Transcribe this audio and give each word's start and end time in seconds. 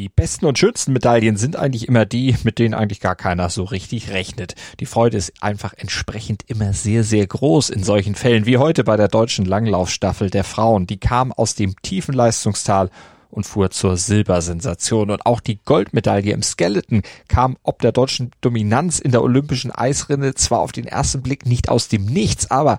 Die 0.00 0.08
besten 0.08 0.46
und 0.46 0.58
schönsten 0.58 0.94
Medaillen 0.94 1.36
sind 1.36 1.56
eigentlich 1.56 1.86
immer 1.86 2.06
die, 2.06 2.34
mit 2.42 2.58
denen 2.58 2.72
eigentlich 2.72 3.00
gar 3.00 3.16
keiner 3.16 3.50
so 3.50 3.64
richtig 3.64 4.08
rechnet. 4.08 4.54
Die 4.80 4.86
Freude 4.86 5.18
ist 5.18 5.42
einfach 5.42 5.74
entsprechend 5.76 6.42
immer 6.46 6.72
sehr, 6.72 7.04
sehr 7.04 7.26
groß 7.26 7.68
in 7.68 7.84
solchen 7.84 8.14
Fällen, 8.14 8.46
wie 8.46 8.56
heute 8.56 8.82
bei 8.82 8.96
der 8.96 9.08
deutschen 9.08 9.44
Langlaufstaffel 9.44 10.30
der 10.30 10.42
Frauen. 10.42 10.86
Die 10.86 10.96
kam 10.96 11.32
aus 11.32 11.54
dem 11.54 11.74
tiefen 11.82 12.14
Leistungstal 12.14 12.88
und 13.28 13.44
fuhr 13.44 13.70
zur 13.72 13.98
Silbersensation. 13.98 15.10
Und 15.10 15.26
auch 15.26 15.40
die 15.40 15.60
Goldmedaille 15.62 16.32
im 16.32 16.42
Skeleton 16.42 17.02
kam 17.28 17.58
ob 17.62 17.82
der 17.82 17.92
deutschen 17.92 18.30
Dominanz 18.40 19.00
in 19.00 19.10
der 19.10 19.22
olympischen 19.22 19.70
Eisrinne 19.70 20.32
zwar 20.34 20.60
auf 20.60 20.72
den 20.72 20.86
ersten 20.86 21.20
Blick 21.20 21.44
nicht 21.44 21.68
aus 21.68 21.88
dem 21.88 22.06
Nichts, 22.06 22.50
aber 22.50 22.78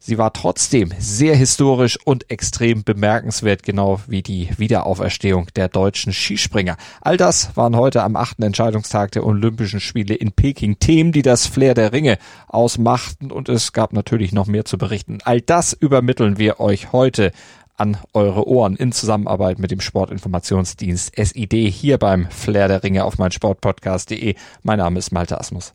Sie 0.00 0.16
war 0.16 0.32
trotzdem 0.32 0.92
sehr 0.98 1.34
historisch 1.34 1.98
und 2.04 2.30
extrem 2.30 2.84
bemerkenswert, 2.84 3.64
genau 3.64 4.00
wie 4.06 4.22
die 4.22 4.48
Wiederauferstehung 4.56 5.48
der 5.56 5.68
deutschen 5.68 6.12
Skispringer. 6.12 6.76
All 7.00 7.16
das 7.16 7.56
waren 7.56 7.74
heute 7.74 8.04
am 8.04 8.14
achten 8.14 8.44
Entscheidungstag 8.44 9.10
der 9.12 9.26
Olympischen 9.26 9.80
Spiele 9.80 10.14
in 10.14 10.30
Peking 10.30 10.78
Themen, 10.78 11.10
die 11.10 11.22
das 11.22 11.46
Flair 11.46 11.74
der 11.74 11.92
Ringe 11.92 12.18
ausmachten 12.46 13.32
und 13.32 13.48
es 13.48 13.72
gab 13.72 13.92
natürlich 13.92 14.32
noch 14.32 14.46
mehr 14.46 14.64
zu 14.64 14.78
berichten. 14.78 15.18
All 15.24 15.40
das 15.40 15.72
übermitteln 15.72 16.38
wir 16.38 16.60
euch 16.60 16.92
heute 16.92 17.32
an 17.76 17.96
eure 18.12 18.46
Ohren 18.46 18.76
in 18.76 18.92
Zusammenarbeit 18.92 19.58
mit 19.58 19.70
dem 19.70 19.80
Sportinformationsdienst 19.80 21.14
SID 21.16 21.52
hier 21.70 21.98
beim 21.98 22.30
Flair 22.30 22.68
der 22.68 22.82
Ringe 22.82 23.04
auf 23.04 23.18
meinsportpodcast.de. 23.18 24.36
Mein 24.62 24.78
Name 24.78 24.98
ist 24.98 25.12
Malte 25.12 25.40
Asmus. 25.40 25.74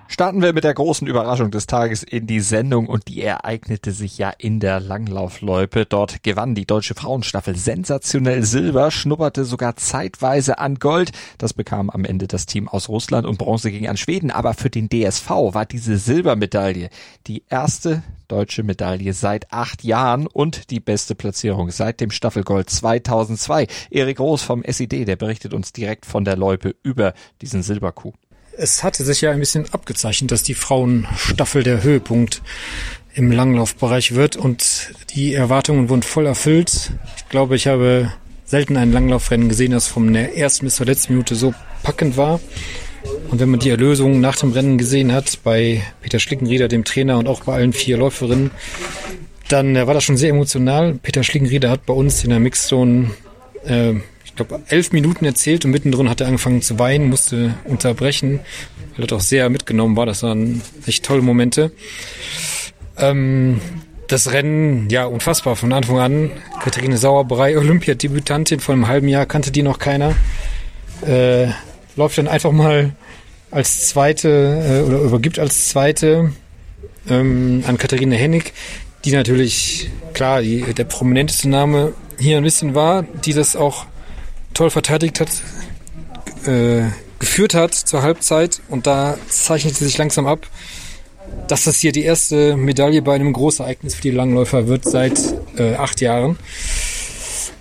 Starten 0.11 0.41
wir 0.41 0.51
mit 0.51 0.65
der 0.65 0.73
großen 0.73 1.07
Überraschung 1.07 1.51
des 1.51 1.67
Tages 1.67 2.03
in 2.03 2.27
die 2.27 2.41
Sendung 2.41 2.87
und 2.87 3.07
die 3.07 3.21
ereignete 3.21 3.93
sich 3.93 4.17
ja 4.17 4.29
in 4.29 4.59
der 4.59 4.81
Langlaufloipe. 4.81 5.85
Dort 5.85 6.21
gewann 6.21 6.53
die 6.53 6.65
deutsche 6.65 6.95
Frauenstaffel 6.95 7.55
sensationell 7.55 8.43
Silber, 8.43 8.91
schnupperte 8.91 9.45
sogar 9.45 9.77
zeitweise 9.77 10.59
an 10.59 10.75
Gold. 10.75 11.13
Das 11.37 11.53
bekam 11.53 11.89
am 11.89 12.03
Ende 12.03 12.27
das 12.27 12.45
Team 12.45 12.67
aus 12.67 12.89
Russland 12.89 13.25
und 13.25 13.37
Bronze 13.37 13.71
ging 13.71 13.87
an 13.87 13.95
Schweden. 13.95 14.31
Aber 14.31 14.53
für 14.53 14.69
den 14.69 14.89
DSV 14.89 15.29
war 15.29 15.65
diese 15.65 15.97
Silbermedaille 15.97 16.89
die 17.27 17.45
erste 17.49 18.03
deutsche 18.27 18.63
Medaille 18.63 19.13
seit 19.13 19.53
acht 19.53 19.81
Jahren 19.85 20.27
und 20.27 20.71
die 20.71 20.81
beste 20.81 21.15
Platzierung 21.15 21.71
seit 21.71 22.01
dem 22.01 22.11
Staffelgold 22.11 22.69
2002. 22.69 23.65
Erik 23.89 24.19
Roos 24.19 24.41
vom 24.41 24.61
SID, 24.67 25.07
der 25.07 25.15
berichtet 25.15 25.53
uns 25.53 25.71
direkt 25.71 26.05
von 26.05 26.25
der 26.25 26.35
Loipe 26.35 26.75
über 26.83 27.13
diesen 27.41 27.63
Silberkuh 27.63 28.11
es 28.57 28.83
hatte 28.83 29.03
sich 29.03 29.21
ja 29.21 29.31
ein 29.31 29.39
bisschen 29.39 29.65
abgezeichnet, 29.71 30.31
dass 30.31 30.43
die 30.43 30.53
Frauenstaffel 30.53 31.63
der 31.63 31.83
Höhepunkt 31.83 32.41
im 33.13 33.31
Langlaufbereich 33.31 34.15
wird 34.15 34.35
und 34.37 34.91
die 35.13 35.33
Erwartungen 35.33 35.89
wurden 35.89 36.03
voll 36.03 36.25
erfüllt. 36.25 36.91
Ich 37.17 37.29
glaube, 37.29 37.55
ich 37.55 37.67
habe 37.67 38.11
selten 38.45 38.77
ein 38.77 38.91
Langlaufrennen 38.91 39.49
gesehen, 39.49 39.71
das 39.71 39.87
von 39.87 40.13
der 40.13 40.37
ersten 40.37 40.65
bis 40.65 40.75
zur 40.75 40.85
letzten 40.85 41.13
Minute 41.13 41.35
so 41.35 41.53
packend 41.83 42.17
war. 42.17 42.39
Und 43.29 43.39
wenn 43.39 43.49
man 43.49 43.59
die 43.59 43.69
Erlösung 43.69 44.19
nach 44.19 44.35
dem 44.35 44.51
Rennen 44.51 44.77
gesehen 44.77 45.11
hat, 45.11 45.39
bei 45.43 45.81
Peter 46.01 46.19
Schlickenrieder, 46.19 46.67
dem 46.67 46.83
Trainer 46.83 47.17
und 47.17 47.27
auch 47.27 47.43
bei 47.43 47.53
allen 47.53 47.73
vier 47.73 47.97
Läuferinnen, 47.97 48.51
dann 49.47 49.75
war 49.75 49.93
das 49.93 50.03
schon 50.03 50.17
sehr 50.17 50.29
emotional. 50.29 50.93
Peter 51.01 51.23
Schlickenrieder 51.23 51.69
hat 51.69 51.85
bei 51.85 51.93
uns 51.93 52.23
in 52.23 52.29
der 52.29 52.39
Mixzone 52.39 53.11
äh, 53.65 53.95
ich 54.31 54.35
glaube, 54.37 54.61
elf 54.69 54.93
Minuten 54.93 55.25
erzählt 55.25 55.65
und 55.65 55.71
mittendrin 55.71 56.09
hat 56.09 56.21
er 56.21 56.27
angefangen 56.27 56.61
zu 56.61 56.79
weinen, 56.79 57.09
musste 57.09 57.53
unterbrechen, 57.65 58.39
weil 58.95 59.03
er 59.03 59.07
doch 59.07 59.19
sehr 59.19 59.49
mitgenommen 59.49 59.97
war. 59.97 60.05
Das 60.05 60.23
waren 60.23 60.61
echt 60.85 61.03
tolle 61.05 61.21
Momente. 61.21 61.71
Ähm, 62.97 63.59
das 64.07 64.31
Rennen, 64.31 64.89
ja, 64.89 65.05
unfassbar 65.05 65.57
von 65.57 65.73
Anfang 65.73 65.99
an. 65.99 66.31
Katharine 66.63 66.97
Sauerbrei, 66.97 67.57
Olympiadebütantin, 67.57 68.61
vor 68.61 68.73
einem 68.73 68.87
halben 68.87 69.09
Jahr 69.09 69.25
kannte 69.25 69.51
die 69.51 69.63
noch 69.63 69.79
keiner. 69.79 70.15
Äh, 71.05 71.47
läuft 71.97 72.17
dann 72.17 72.29
einfach 72.29 72.51
mal 72.53 72.93
als 73.51 73.89
zweite 73.89 74.29
äh, 74.29 74.87
oder 74.87 74.99
übergibt 74.99 75.39
als 75.39 75.67
zweite 75.67 76.31
ähm, 77.09 77.63
an 77.67 77.77
Katharine 77.77 78.15
Hennig, 78.15 78.53
die 79.03 79.11
natürlich, 79.11 79.89
klar, 80.13 80.41
die, 80.41 80.61
der 80.73 80.85
prominenteste 80.85 81.49
Name 81.49 81.93
hier 82.17 82.37
ein 82.37 82.43
bisschen 82.43 82.75
war, 82.75 83.03
die 83.03 83.33
das 83.33 83.55
auch 83.57 83.87
toll 84.53 84.69
verteidigt 84.69 85.19
hat, 85.19 85.29
äh, 86.45 86.83
geführt 87.19 87.53
hat 87.53 87.73
zur 87.73 88.01
Halbzeit 88.01 88.61
und 88.69 88.87
da 88.87 89.17
zeichnete 89.29 89.83
sich 89.83 89.97
langsam 89.97 90.27
ab, 90.27 90.47
dass 91.47 91.65
das 91.65 91.77
hier 91.77 91.91
die 91.91 92.03
erste 92.03 92.57
Medaille 92.57 93.01
bei 93.01 93.15
einem 93.15 93.33
Großereignis 93.33 93.95
für 93.95 94.01
die 94.01 94.11
Langläufer 94.11 94.67
wird 94.67 94.85
seit 94.85 95.19
äh, 95.57 95.75
acht 95.75 96.01
Jahren. 96.01 96.37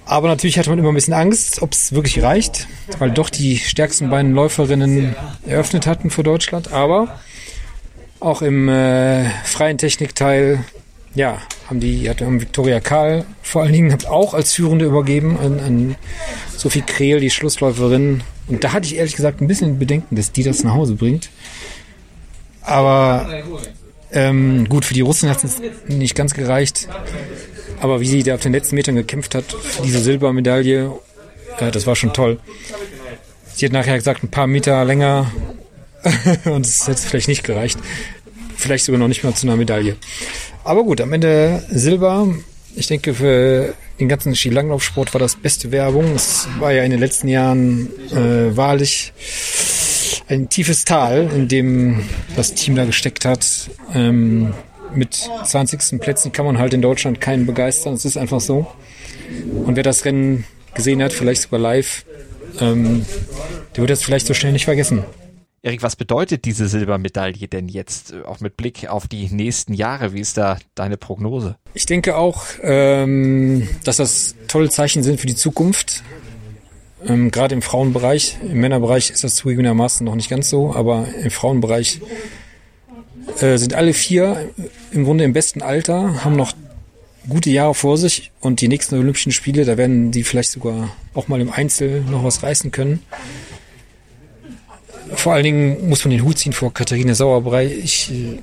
Aber 0.06 0.27
natürlich 0.27 0.59
hatte 0.59 0.71
man 0.71 0.79
immer 0.79 0.89
ein 0.89 0.95
bisschen 0.95 1.15
Angst, 1.15 1.62
ob 1.62 1.73
es 1.73 1.93
wirklich 1.93 2.21
reicht, 2.21 2.67
weil 2.99 3.12
doch 3.12 3.31
die 3.31 3.59
stärksten 3.59 4.11
beiden 4.11 4.33
Läuferinnen 4.33 5.15
eröffnet 5.47 5.87
hatten 5.87 6.11
für 6.11 6.25
Deutschland. 6.25 6.73
Aber 6.73 7.21
auch 8.19 8.43
im 8.43 8.69
äh, 8.69 9.31
freien 9.45 9.79
Technikteil, 9.79 10.65
ja, 11.15 11.39
haben 11.70 11.81
die, 11.81 12.10
hat 12.10 12.20
haben 12.20 12.41
Viktoria 12.41 12.81
Karl 12.81 13.25
vor 13.42 13.62
allen 13.62 13.72
Dingen 13.72 13.97
auch 14.06 14.34
als 14.34 14.53
Führende 14.53 14.84
übergeben 14.84 15.38
an, 15.38 15.60
an 15.60 15.97
Sophie 16.56 16.82
Krehl, 16.82 17.20
die 17.20 17.31
Schlussläuferin. 17.31 18.22
Und 18.48 18.64
da 18.64 18.72
hatte 18.72 18.86
ich 18.86 18.97
ehrlich 18.97 19.14
gesagt 19.14 19.41
ein 19.41 19.47
bisschen 19.47 19.78
Bedenken, 19.78 20.16
dass 20.16 20.32
die 20.32 20.42
das 20.42 20.64
nach 20.64 20.75
Hause 20.75 20.94
bringt. 20.94 21.31
Aber 22.62 23.28
ähm, 24.12 24.69
gut, 24.69 24.84
für 24.84 24.94
die 24.94 25.00
Russen 25.00 25.31
hat 25.31 25.44
es 25.44 25.62
nicht 25.86 26.16
ganz 26.16 26.34
gereicht. 26.34 26.88
Aber 27.81 28.00
wie 28.00 28.06
sie 28.06 28.25
da 28.25 28.34
auf 28.34 28.41
den 28.41 28.52
letzten 28.52 28.75
Metern 28.75 28.97
gekämpft 28.97 29.37
hat 29.37 29.44
für 29.44 29.82
diese 29.82 30.00
Silbermedaille, 30.00 30.92
äh, 31.58 31.70
das 31.70 31.87
war 31.87 31.94
schon 31.94 32.12
toll. 32.12 32.41
Sie 33.54 33.64
hat 33.64 33.72
nachher 33.72 33.97
gesagt, 33.97 34.25
ein 34.25 34.31
paar 34.31 34.48
Meter 34.48 34.84
länger 34.84 35.31
und 36.47 36.66
es 36.66 36.88
hätte 36.88 37.00
vielleicht 37.00 37.28
nicht 37.28 37.44
gereicht. 37.44 37.78
Vielleicht 38.60 38.84
sogar 38.84 38.98
noch 38.98 39.09
nicht 39.09 39.25
mal 39.25 39.34
zu 39.34 39.47
einer 39.47 39.56
Medaille. 39.56 39.97
Aber 40.65 40.84
gut, 40.84 41.00
am 41.00 41.12
Ende 41.12 41.62
Silber. 41.71 42.28
Ich 42.76 42.87
denke, 42.87 43.15
für 43.15 43.75
den 43.98 44.09
ganzen 44.09 44.37
Skilanglaufsport 44.37 45.12
war 45.12 45.19
das 45.19 45.34
beste 45.34 45.72
Werbung. 45.72 46.15
Es 46.15 46.47
war 46.59 46.72
ja 46.72 46.84
in 46.84 46.91
den 46.91 47.00
letzten 47.00 47.26
Jahren 47.28 47.88
äh, 48.12 48.56
wahrlich 48.56 49.12
ein 50.28 50.49
tiefes 50.49 50.84
Tal, 50.84 51.28
in 51.34 51.49
dem 51.49 52.04
das 52.37 52.54
Team 52.54 52.76
da 52.76 52.84
gesteckt 52.84 53.25
hat. 53.25 53.70
Ähm, 53.94 54.53
mit 54.94 55.28
20. 55.44 56.00
Plätzen 56.00 56.32
kann 56.32 56.44
man 56.44 56.59
halt 56.59 56.75
in 56.75 56.82
Deutschland 56.82 57.20
keinen 57.20 57.47
begeistern. 57.47 57.94
Es 57.94 58.04
ist 58.04 58.16
einfach 58.16 58.41
so. 58.41 58.66
Und 59.65 59.76
wer 59.76 59.82
das 59.82 60.04
Rennen 60.04 60.44
gesehen 60.75 61.03
hat, 61.03 61.12
vielleicht 61.12 61.43
sogar 61.43 61.60
live, 61.60 62.04
ähm, 62.60 63.04
der 63.75 63.82
wird 63.82 63.91
das 63.91 64.03
vielleicht 64.03 64.26
so 64.26 64.34
schnell 64.34 64.53
nicht 64.53 64.65
vergessen. 64.65 65.04
Erik, 65.62 65.82
was 65.82 65.94
bedeutet 65.94 66.47
diese 66.47 66.69
Silbermedaille 66.69 67.47
denn 67.47 67.69
jetzt, 67.69 68.12
äh, 68.12 68.22
auch 68.22 68.41
mit 68.41 68.56
Blick 68.56 68.88
auf 68.88 69.09
die 69.09 69.28
nächsten 69.31 69.75
Jahre? 69.75 70.15
Wie 70.15 70.21
ist 70.21 70.38
da 70.38 70.59
deine 70.75 70.97
Prognose? 70.97 71.56
Ich 71.75 71.84
denke 71.84 72.16
auch, 72.16 72.44
ähm, 72.62 73.69
dass 73.84 73.99
das 73.99 74.37
tolle 74.49 74.70
Zeichen 74.70 75.03
sind 75.03 75.20
für 75.20 75.26
die 75.26 75.34
Zukunft. 75.34 76.03
Ähm, 77.06 77.31
Gerade 77.31 77.54
im 77.54 77.60
Frauenbereich. 77.60 78.38
Im 78.43 78.60
Männerbereich 78.60 79.10
ist 79.10 79.22
das 79.22 79.34
zugegebenermaßen 79.34 80.04
noch 80.04 80.15
nicht 80.15 80.31
ganz 80.31 80.49
so, 80.49 80.75
aber 80.75 81.06
im 81.22 81.31
Frauenbereich 81.31 82.00
äh, 83.41 83.59
sind 83.59 83.75
alle 83.75 83.93
vier 83.93 84.50
im 84.93 85.04
Grunde 85.04 85.25
im 85.25 85.34
besten 85.34 85.60
Alter, 85.60 86.25
haben 86.25 86.37
noch 86.37 86.54
gute 87.28 87.50
Jahre 87.50 87.75
vor 87.75 87.99
sich 87.99 88.32
und 88.41 88.62
die 88.62 88.69
nächsten 88.69 88.94
Olympischen 88.94 89.31
Spiele, 89.31 89.66
da 89.66 89.76
werden 89.76 90.10
die 90.10 90.25
vielleicht 90.25 90.53
sogar 90.53 90.97
auch 91.12 91.28
mal 91.28 91.38
im 91.38 91.50
Einzel 91.50 92.00
noch 92.00 92.25
was 92.25 92.43
reißen 92.43 92.70
können. 92.70 93.02
Vor 95.15 95.35
allen 95.35 95.45
Dingen 95.45 95.89
muss 95.89 96.05
man 96.05 96.11
den 96.11 96.25
Hut 96.25 96.39
ziehen 96.39 96.53
vor 96.53 96.73
Katharina 96.73 97.15
Sauerbrei. 97.15 97.67
Ich, 97.67 98.11
äh, 98.11 98.39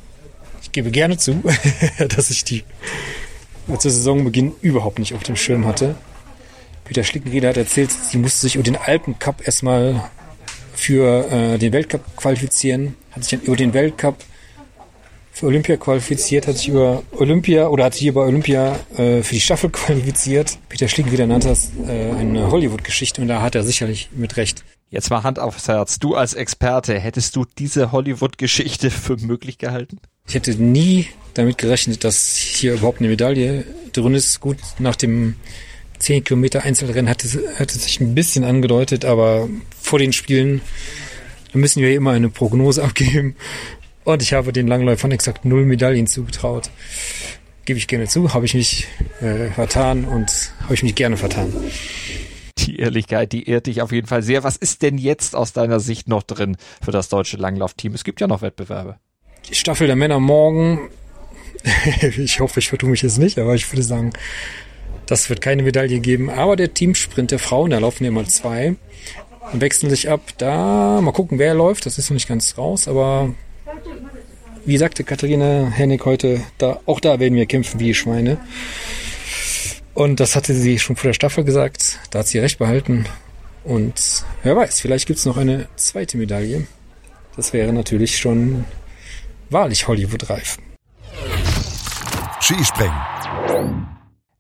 ich 0.62 0.72
gebe 0.72 0.92
gerne 0.92 1.18
zu, 1.18 1.44
dass 2.16 2.30
ich 2.30 2.44
die 2.44 2.64
zur 3.68 3.92
Saisonbeginn 3.92 4.54
überhaupt 4.62 5.00
nicht 5.00 5.14
auf 5.14 5.24
dem 5.24 5.36
Schirm 5.36 5.66
hatte. 5.66 5.96
Peter 6.86 7.04
Schlickenrieder 7.04 7.50
hat 7.50 7.58
erzählt, 7.58 7.92
sie 7.92 8.18
musste 8.18 8.42
sich 8.42 8.56
über 8.56 8.64
den 8.64 8.78
Alpencup 8.78 9.46
erstmal 9.46 10.10
für 10.74 11.30
äh, 11.30 11.58
den 11.58 11.74
Weltcup 11.74 12.16
qualifizieren, 12.16 12.96
hat 13.12 13.24
sich 13.24 13.31
dann 13.38 13.42
über 13.46 13.58
den 13.58 13.74
Weltcup 13.74 14.18
für 15.38 15.45
Olympia 15.45 15.78
qualifiziert, 15.78 16.48
hat 16.48 16.57
sich 16.57 16.69
über 16.69 17.04
Olympia 17.12 17.68
oder 17.68 17.86
hat 17.86 17.94
sich 17.94 18.01
hier 18.01 18.13
bei 18.13 18.22
Olympia 18.22 18.80
äh, 18.98 19.22
für 19.22 19.36
die 19.36 19.39
Staffel 19.39 19.69
qualifiziert. 19.72 20.57
Peter 20.68 20.88
Schlickenrieder 20.88 21.28
nannte 21.28 21.50
das 21.50 21.72
äh, 21.88 22.12
eine 22.12 22.50
Hollywood-Geschichte 22.50 23.22
und 23.22 23.28
da 23.28 23.44
hat 23.44 23.54
er 23.54 23.63
sicherlich 23.63 24.10
mit 24.16 24.36
Recht. 24.38 24.63
Jetzt 24.89 25.12
mal 25.12 25.22
Hand 25.22 25.38
aufs 25.38 25.68
Herz. 25.68 26.00
Du 26.00 26.16
als 26.16 26.34
Experte, 26.34 26.98
hättest 27.00 27.36
du 27.36 27.45
diese 27.60 27.92
Hollywood-Geschichte 27.92 28.89
für 28.92 29.18
möglich 29.18 29.60
gehalten? 29.60 30.00
Ich 30.28 30.34
hätte 30.34 30.56
nie 30.56 31.07
damit 31.36 31.60
gerechnet, 31.60 32.04
dass 32.04 32.36
hier 32.36 32.74
überhaupt 32.74 33.00
eine 33.00 33.10
Medaille 33.10 33.63
drin 33.94 34.16
ist. 34.16 34.40
Gut, 34.40 34.57
nach 34.80 34.95
dem 34.95 35.36
10 36.00 36.24
Kilometer 36.24 36.63
Einzelrennen 36.63 37.10
hatte, 37.10 37.28
hatte 37.60 37.78
sich 37.78 38.00
ein 38.00 38.16
bisschen 38.16 38.44
angedeutet, 38.44 39.06
aber 39.06 39.48
vor 39.80 40.00
den 40.00 40.13
Spielen 40.13 40.62
müssen 41.54 41.83
wir 41.83 41.94
immer 41.94 42.12
eine 42.12 42.30
Prognose 42.30 42.83
abgeben. 42.83 43.36
Und 44.07 44.21
ich 44.21 44.31
habe 44.31 44.54
den 44.54 44.68
Langläufern 44.68 45.12
exakt 45.12 45.44
null 45.44 45.65
Medaillen 45.65 46.07
zugetraut. 46.07 46.69
Gebe 47.65 47.77
ich 47.77 47.89
gerne 47.89 48.07
zu, 48.07 48.33
habe 48.33 48.45
ich 48.45 48.54
mich 48.54 48.88
äh, 49.19 49.50
vertan 49.50 50.06
und 50.06 50.54
habe 50.63 50.75
ich 50.75 50.81
mich 50.81 50.95
gerne 50.95 51.18
vertan. 51.18 51.54
Die 52.59 52.80
Ehrlichkeit, 52.80 53.33
die 53.33 53.50
ehrt 53.50 53.65
dich 53.65 53.81
auf 53.81 53.92
jeden 53.92 54.07
Fall 54.07 54.24
sehr. 54.24 54.45
Was 54.45 54.56
ist 54.56 54.81
denn 54.81 54.98
jetzt 54.98 55.36
aus 55.36 55.51
deiner 55.51 55.81
Sicht 55.81 56.07
noch 56.07 56.24
drin 56.24 56.56
für 56.81 56.94
das 56.94 57.09
deutsche 57.09 57.36
Langlaufteam? 57.36 57.95
Es 57.95 58.06
gibt 58.06 58.21
ja 58.21 58.27
noch 58.27 58.42
Wettbewerbe. 58.42 58.95
Die 59.50 59.56
Staffel 59.56 59.88
der 59.88 59.98
Männer 59.98 60.21
morgen. 60.21 60.88
ich 62.01 62.39
hoffe, 62.39 62.62
ich 62.62 62.69
vertue 62.69 62.92
mich 62.92 63.01
jetzt 63.01 63.18
nicht, 63.18 63.38
aber 63.38 63.56
ich 63.56 63.69
würde 63.69 63.83
sagen, 63.83 64.13
das 65.06 65.30
wird 65.30 65.42
keine 65.42 65.63
Medaille 65.63 66.00
geben. 66.00 66.30
Aber 66.30 66.56
der 66.56 66.74
Teamsprint 66.74 67.31
der 67.31 67.39
Frauen, 67.39 67.71
da 67.71 67.80
laufen 67.80 68.06
ja 68.06 68.12
mal 68.12 68.27
zwei 68.27 68.77
und 69.51 69.59
wechseln 69.59 69.89
sich 69.89 70.09
ab. 70.09 70.21
Da 70.38 71.01
mal 71.01 71.12
gucken, 71.12 71.39
wer 71.39 71.54
läuft. 71.54 71.86
Das 71.86 71.98
ist 71.98 72.09
noch 72.09 72.15
nicht 72.15 72.30
ganz 72.30 72.57
raus, 72.57 72.88
aber 72.88 73.36
wie 74.66 74.78
sagte 74.78 75.04
Katharina 75.04 75.69
Hennig 75.69 76.04
heute, 76.06 76.42
da, 76.58 76.80
auch 76.86 77.00
da 77.00 77.19
werden 77.19 77.36
wir 77.36 77.46
kämpfen 77.46 77.80
wie 77.80 77.94
Schweine. 77.94 78.38
Und 79.94 80.19
das 80.19 80.36
hatte 80.36 80.54
sie 80.54 80.78
schon 80.78 80.96
vor 80.96 81.10
der 81.10 81.14
Staffel 81.14 81.44
gesagt. 81.44 82.00
Da 82.12 82.19
hat 82.19 82.28
sie 82.28 82.40
recht 82.40 82.60
behalten. 82.60 83.06
Und 83.64 84.25
wer 84.44 84.56
weiß, 84.56 84.80
vielleicht 84.80 85.08
gibt's 85.08 85.25
noch 85.25 85.38
eine 85.38 85.68
zweite 85.75 86.18
Medaille. 86.18 86.68
Das 87.36 87.54
wäre 87.54 87.74
natürlich 87.74 88.18
schon 88.18 88.66
wahrlich 89.50 89.88
Hollywood-reif. 89.88 90.58
Skispringen 92.42 92.94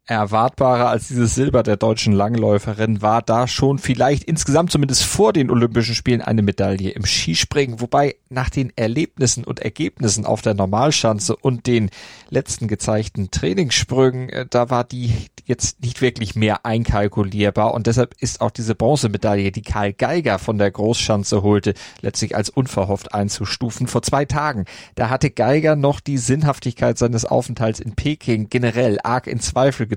erwartbarer 0.07 0.89
als 0.89 1.09
dieses 1.09 1.35
Silber 1.35 1.63
der 1.63 1.75
deutschen 1.75 2.13
Langläuferin 2.13 3.01
war 3.01 3.21
da 3.21 3.47
schon 3.47 3.77
vielleicht 3.77 4.23
insgesamt 4.23 4.71
zumindest 4.71 5.03
vor 5.03 5.33
den 5.33 5.51
Olympischen 5.51 5.95
Spielen 5.95 6.21
eine 6.21 6.41
Medaille 6.41 6.91
im 6.91 7.05
Skispringen, 7.05 7.81
wobei 7.81 8.15
nach 8.29 8.49
den 8.49 8.71
Erlebnissen 8.75 9.43
und 9.43 9.59
Ergebnissen 9.59 10.25
auf 10.25 10.41
der 10.41 10.53
Normalschanze 10.53 11.35
und 11.35 11.67
den 11.67 11.89
letzten 12.29 12.67
gezeigten 12.67 13.31
Trainingssprüngen, 13.31 14.29
äh, 14.29 14.45
da 14.49 14.69
war 14.69 14.85
die 14.85 15.13
jetzt 15.45 15.81
nicht 15.81 16.01
wirklich 16.01 16.35
mehr 16.35 16.65
einkalkulierbar 16.65 17.73
und 17.73 17.87
deshalb 17.87 18.15
ist 18.19 18.41
auch 18.41 18.51
diese 18.51 18.75
Bronzemedaille, 18.75 19.51
die 19.51 19.61
Karl 19.61 19.93
Geiger 19.93 20.39
von 20.39 20.57
der 20.57 20.71
Großschanze 20.71 21.41
holte, 21.43 21.73
letztlich 22.01 22.35
als 22.35 22.49
unverhofft 22.49 23.13
einzustufen. 23.13 23.87
Vor 23.87 24.01
zwei 24.01 24.25
Tagen, 24.25 24.65
da 24.95 25.09
hatte 25.09 25.31
Geiger 25.31 25.75
noch 25.75 25.99
die 25.99 26.17
Sinnhaftigkeit 26.17 26.97
seines 26.97 27.25
Aufenthalts 27.25 27.79
in 27.79 27.95
Peking 27.95 28.49
generell 28.49 28.99
arg 29.03 29.27
in 29.27 29.39
Zweifel. 29.39 29.87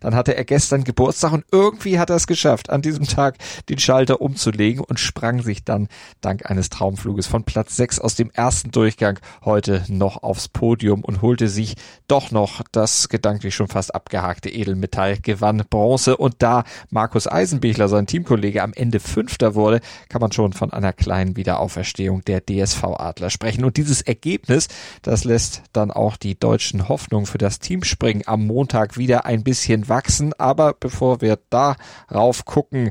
Dann 0.00 0.14
hatte 0.14 0.36
er 0.36 0.44
gestern 0.44 0.84
Geburtstag 0.84 1.32
und 1.32 1.44
irgendwie 1.52 1.98
hat 1.98 2.10
er 2.10 2.16
es 2.16 2.26
geschafft, 2.26 2.70
an 2.70 2.82
diesem 2.82 3.06
Tag 3.06 3.36
den 3.68 3.78
Schalter 3.78 4.20
umzulegen 4.20 4.82
und 4.82 5.00
sprang 5.00 5.42
sich 5.42 5.64
dann 5.64 5.88
dank 6.20 6.50
eines 6.50 6.70
Traumfluges 6.70 7.26
von 7.26 7.44
Platz 7.44 7.76
6 7.76 7.98
aus 7.98 8.14
dem 8.14 8.30
ersten 8.30 8.70
Durchgang 8.70 9.18
heute 9.44 9.84
noch 9.88 10.22
aufs 10.22 10.48
Podium 10.48 11.04
und 11.04 11.22
holte 11.22 11.48
sich 11.48 11.76
doch 12.08 12.30
noch 12.30 12.62
das 12.72 13.08
gedanklich 13.08 13.54
schon 13.54 13.68
fast 13.68 13.94
abgehakte 13.94 14.50
Edelmetall, 14.50 15.18
gewann 15.18 15.64
Bronze. 15.68 16.16
Und 16.16 16.36
da 16.38 16.64
Markus 16.90 17.26
Eisenbichler, 17.26 17.88
sein 17.88 18.06
Teamkollege, 18.06 18.62
am 18.62 18.72
Ende 18.72 19.00
Fünfter 19.00 19.54
wurde, 19.54 19.80
kann 20.08 20.20
man 20.20 20.32
schon 20.32 20.52
von 20.52 20.72
einer 20.72 20.92
kleinen 20.92 21.36
Wiederauferstehung 21.36 22.24
der 22.24 22.42
DSV-Adler 22.44 23.30
sprechen. 23.30 23.64
Und 23.64 23.76
dieses 23.76 24.02
Ergebnis, 24.02 24.68
das 25.02 25.24
lässt 25.24 25.62
dann 25.72 25.90
auch 25.90 26.16
die 26.16 26.38
deutschen 26.38 26.88
Hoffnungen 26.88 27.26
für 27.26 27.38
das 27.38 27.58
Teamspringen 27.58 28.24
am 28.26 28.46
Montag 28.46 28.96
wieder 28.96 29.19
ein 29.24 29.44
bisschen 29.44 29.88
wachsen. 29.88 30.32
Aber 30.38 30.74
bevor 30.74 31.20
wir 31.20 31.38
darauf 31.50 32.44
gucken, 32.44 32.90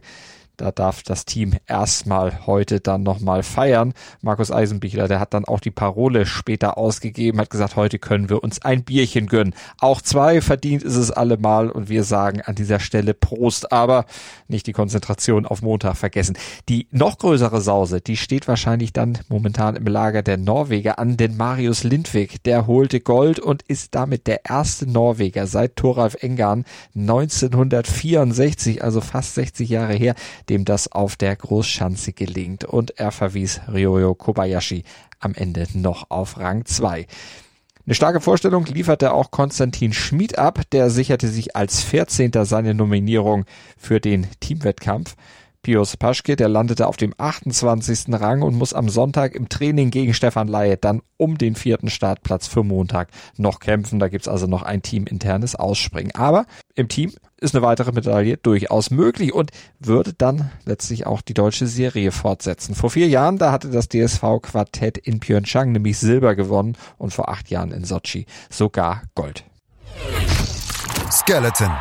da 0.60 0.72
darf 0.72 1.04
das 1.04 1.24
Team 1.24 1.54
erstmal 1.68 2.46
heute 2.46 2.82
dann 2.82 3.04
nochmal 3.04 3.44
feiern. 3.44 3.94
Markus 4.22 4.52
Eisenbichler, 4.52 5.08
der 5.08 5.20
hat 5.20 5.34
dann 5.34 5.46
auch 5.46 5.62
die 5.62 5.72
Parole 5.72 6.26
später 6.26 6.78
ausgegeben, 6.78 7.40
hat 7.40 7.50
gesagt, 7.50 7.78
heute 7.78 7.98
können 7.98 8.30
wir 8.30 8.44
uns 8.44 8.62
ein 8.62 8.84
Bierchen 8.84 9.28
gönnen. 9.28 9.56
Auch 9.80 10.02
zwei 10.02 10.42
verdient 10.42 10.84
ist 10.84 10.98
es 10.98 11.12
allemal 11.12 11.70
und 11.70 11.88
wir 11.88 12.04
sagen 12.04 12.42
an 12.42 12.56
dieser 12.56 12.80
Stelle 12.80 13.14
Prost, 13.14 13.72
aber 13.72 14.06
nicht 14.50 14.68
die 14.68 14.74
Konzentration 14.74 15.46
auf 15.46 15.62
Montag 15.62 15.96
vergessen. 15.96 16.38
Die 16.68 16.88
noch 16.92 17.18
größere 17.18 17.62
Sause, 17.62 18.02
die 18.02 18.18
steht 18.18 18.48
wahrscheinlich 18.50 18.92
dann 18.92 19.18
momentan 19.30 19.78
im 19.78 19.86
Lager 19.86 20.24
der 20.24 20.38
Norweger 20.38 21.00
an, 21.00 21.16
denn 21.16 21.38
Marius 21.38 21.84
Lindwig, 21.84 22.44
der 22.44 22.68
holte 22.68 23.00
Gold 23.00 23.40
und 23.40 23.64
ist 23.64 23.96
damit 23.96 24.28
der 24.28 24.46
erste 24.46 24.90
Norweger 24.90 25.48
seit 25.48 25.78
Thoralf 25.78 26.18
Engan 26.22 26.66
1964, 26.96 28.84
also 28.84 29.00
fast 29.00 29.36
60 29.36 29.70
Jahre 29.70 29.94
her, 29.94 30.16
dem 30.50 30.66
das 30.66 30.92
auf 30.92 31.16
der 31.16 31.36
Großschanze 31.36 32.14
gelingt. 32.14 32.66
Und 32.66 33.00
er 33.00 33.12
verwies 33.12 33.62
Ryoyo 33.72 34.16
Kobayashi 34.16 34.84
am 35.20 35.34
Ende 35.36 35.68
noch 35.74 36.10
auf 36.10 36.38
Rang 36.38 36.66
2. 36.66 37.08
Eine 37.86 37.96
starke 37.96 38.22
Vorstellung 38.22 38.66
lieferte 38.66 39.14
auch 39.14 39.32
Konstantin 39.32 39.94
Schmid 39.94 40.38
ab, 40.38 40.62
der 40.72 40.90
sicherte 40.90 41.28
sich 41.28 41.56
als 41.56 41.82
14. 41.82 42.32
seine 42.44 42.74
Nominierung 42.76 43.46
für 43.78 44.00
den 44.00 44.28
Teamwettkampf. 44.40 45.16
Pius 45.62 45.98
Paschke, 45.98 46.36
der 46.36 46.48
landete 46.48 46.88
auf 46.88 46.96
dem 46.96 47.14
28. 47.18 48.06
Rang 48.14 48.42
und 48.42 48.56
muss 48.56 48.74
am 48.74 48.88
Sonntag 48.88 49.36
im 49.36 49.50
Training 49.50 49.92
gegen 49.92 50.14
Stefan 50.14 50.48
Laie 50.48 50.78
dann 50.78 51.02
um 51.18 51.38
den 51.38 51.56
vierten 51.56 51.90
Startplatz 51.90 52.48
für 52.48 52.64
Montag 52.64 53.10
noch 53.38 53.60
kämpfen. 53.60 54.00
Da 54.00 54.08
gibt's 54.08 54.30
also 54.30 54.48
noch 54.48 54.64
ein 54.64 54.82
teaminternes 54.82 55.56
Ausspringen. 55.56 56.16
Aber 56.16 56.46
im 56.76 56.88
Team 56.88 57.12
ist 57.42 57.56
eine 57.56 57.62
weitere 57.62 57.92
Medaille 57.92 58.38
durchaus 58.38 58.90
möglich 58.90 59.34
und 59.34 59.52
würde 59.80 60.14
dann 60.14 60.50
letztlich 60.66 61.06
auch 61.06 61.22
die 61.22 61.34
deutsche 61.34 61.68
Serie 61.68 62.12
fortsetzen. 62.12 62.74
Vor 62.74 62.90
vier 62.90 63.08
Jahren, 63.08 63.38
da 63.38 63.52
hatte 63.52 63.70
das 63.70 63.90
DSV-Quartett 63.90 64.98
in 64.98 65.20
Pyeongchang 65.20 65.72
nämlich 65.74 65.98
Silber 65.98 66.36
gewonnen 66.36 66.78
und 66.98 67.14
vor 67.14 67.30
acht 67.30 67.50
Jahren 67.50 67.72
in 67.72 67.84
Sochi 67.84 68.26
sogar 68.50 69.04
Gold. 69.14 69.44
Skeleton. 71.12 71.72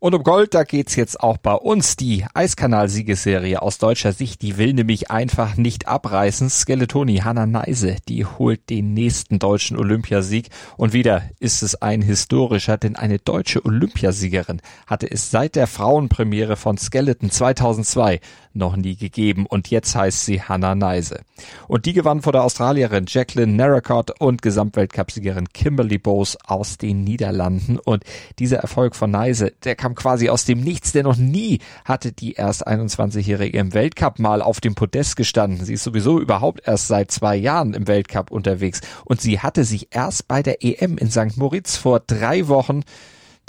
Und 0.00 0.14
um 0.14 0.22
Gold, 0.22 0.54
da 0.54 0.62
geht's 0.62 0.94
jetzt 0.94 1.18
auch 1.18 1.38
bei 1.38 1.54
uns. 1.54 1.96
Die 1.96 2.24
Eiskanal-Siegesserie 2.32 3.60
aus 3.60 3.78
deutscher 3.78 4.12
Sicht, 4.12 4.42
die 4.42 4.56
will 4.56 4.72
nämlich 4.72 5.10
einfach 5.10 5.56
nicht 5.56 5.88
abreißen. 5.88 6.48
Skeletoni 6.50 7.16
Hanna 7.16 7.46
Neise, 7.46 7.96
die 8.06 8.24
holt 8.24 8.70
den 8.70 8.94
nächsten 8.94 9.40
deutschen 9.40 9.76
Olympiasieg. 9.76 10.50
Und 10.76 10.92
wieder 10.92 11.24
ist 11.40 11.62
es 11.62 11.82
ein 11.82 12.00
historischer, 12.00 12.78
denn 12.78 12.94
eine 12.94 13.18
deutsche 13.18 13.64
Olympiasiegerin 13.64 14.62
hatte 14.86 15.10
es 15.10 15.32
seit 15.32 15.56
der 15.56 15.66
Frauenpremiere 15.66 16.54
von 16.54 16.78
Skeleton 16.78 17.32
2002 17.32 18.20
noch 18.52 18.76
nie 18.76 18.96
gegeben. 18.96 19.46
Und 19.46 19.70
jetzt 19.70 19.94
heißt 19.94 20.24
sie 20.24 20.42
Hannah 20.42 20.74
Neise. 20.74 21.20
Und 21.66 21.86
die 21.86 21.92
gewann 21.92 22.22
vor 22.22 22.32
der 22.32 22.44
Australierin 22.44 23.06
Jacqueline 23.08 23.52
Narracott 23.52 24.20
und 24.20 24.42
Gesamtweltcupsiegerin 24.42 25.48
Kimberly 25.52 25.98
Bowes 25.98 26.36
aus 26.46 26.78
den 26.78 27.04
Niederlanden. 27.04 27.78
Und 27.78 28.04
dieser 28.38 28.58
Erfolg 28.58 28.96
von 28.96 29.10
Neise, 29.10 29.52
der 29.64 29.76
kam 29.76 29.94
quasi 29.94 30.28
aus 30.28 30.44
dem 30.44 30.60
Nichts, 30.60 30.92
denn 30.92 31.04
noch 31.04 31.16
nie 31.16 31.60
hatte 31.84 32.12
die 32.12 32.32
erst 32.32 32.66
21-Jährige 32.66 33.58
im 33.58 33.74
Weltcup 33.74 34.18
mal 34.18 34.42
auf 34.42 34.60
dem 34.60 34.74
Podest 34.74 35.16
gestanden. 35.16 35.64
Sie 35.64 35.74
ist 35.74 35.84
sowieso 35.84 36.20
überhaupt 36.20 36.66
erst 36.66 36.88
seit 36.88 37.10
zwei 37.10 37.36
Jahren 37.36 37.74
im 37.74 37.86
Weltcup 37.86 38.30
unterwegs. 38.30 38.80
Und 39.04 39.20
sie 39.20 39.40
hatte 39.40 39.64
sich 39.64 39.88
erst 39.90 40.28
bei 40.28 40.42
der 40.42 40.64
EM 40.64 40.98
in 40.98 41.10
St. 41.10 41.36
Moritz 41.36 41.76
vor 41.76 42.00
drei 42.00 42.48
Wochen 42.48 42.82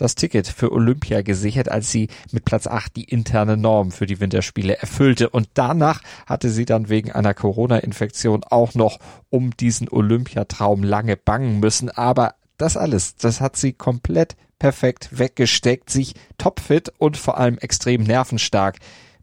das 0.02 0.16
Ticket 0.16 0.48
für 0.48 0.72
Olympia 0.72 1.22
gesichert, 1.22 1.70
als 1.70 1.92
sie 1.92 2.08
mit 2.32 2.46
Platz 2.46 2.68
8 2.68 2.96
die 2.96 3.04
interne 3.04 3.58
Norm 3.58 3.92
für 3.92 4.06
die 4.06 4.20
Winterspiele 4.20 4.78
erfüllte. 4.78 5.30
Und 5.30 5.50
danach 5.54 6.02
hatte 6.26 6.50
sie 6.50 6.66
dann 6.66 6.90
wegen 6.90 7.12
einer 7.12 7.34
Corona-Infektion 7.34 8.44
auch 8.44 8.74
noch 8.74 9.00
um 9.30 9.56
diesen 9.58 9.90
Olympiatraum 9.90 10.84
lange 10.84 11.18
bangen 11.18 11.60
müssen. 11.60 11.90
Aber 11.90 12.36
das 12.58 12.78
alles, 12.78 13.16
das 13.16 13.42
hat 13.42 13.56
sie 13.56 13.74
komplett 13.74 14.36
perfekt 14.60 15.18
weggesteckt, 15.18 15.90
sich 15.90 16.14
topfit 16.38 16.92
und 16.98 17.18
vor 17.18 17.38
allem 17.38 17.58
extrem 17.58 18.04
nervenstark 18.04 18.78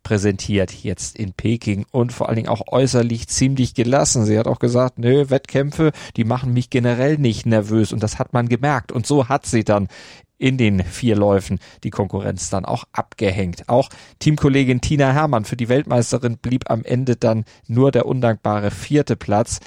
präsentiert 0.07 0.73
jetzt 0.85 1.19
in 1.19 1.33
Peking 1.33 1.85
und 1.91 2.13
vor 2.13 2.29
allen 2.29 2.37
Dingen 2.37 2.49
auch 2.49 2.69
äußerlich 2.69 3.27
ziemlich 3.27 3.75
gelassen. 3.75 4.25
Sie 4.25 4.39
hat 4.39 4.47
auch 4.47 4.61
gesagt, 4.61 5.01
nö, 5.01 5.31
Wettkämpfe, 5.31 5.91
die 6.17 6.23
machen 6.23 6.53
mich 6.53 6.71
generell 6.71 7.19
nicht 7.19 7.45
nervös 7.45 7.93
und 7.93 8.05
das 8.05 8.21
hat 8.21 8.33
man 8.33 8.49
gemerkt 8.49 8.93
und 8.93 9.05
so 9.05 9.29
hat 9.29 9.47
sie 9.47 9.65
dann 9.65 9.89
in 10.39 10.59
den 10.59 10.83
vier 10.85 11.17
Läufen 11.17 11.59
die 11.85 11.91
Konkurrenz 11.91 12.51
dann 12.51 12.65
auch 12.65 12.85
abgehängt. 12.93 13.69
Auch 13.69 13.89
Teamkollegin 14.19 14.81
Tina 14.81 15.13
Hermann 15.13 15.45
für 15.45 15.57
die 15.57 15.69
Weltmeisterin 15.69 16.39
blieb 16.39 16.71
am 16.71 16.85
Ende 16.85 17.17
dann 17.17 17.45
nur 17.67 17.91
der 17.91 18.07
undankbare 18.07 18.71
vierte 18.71 19.17
Platz. 19.17 19.61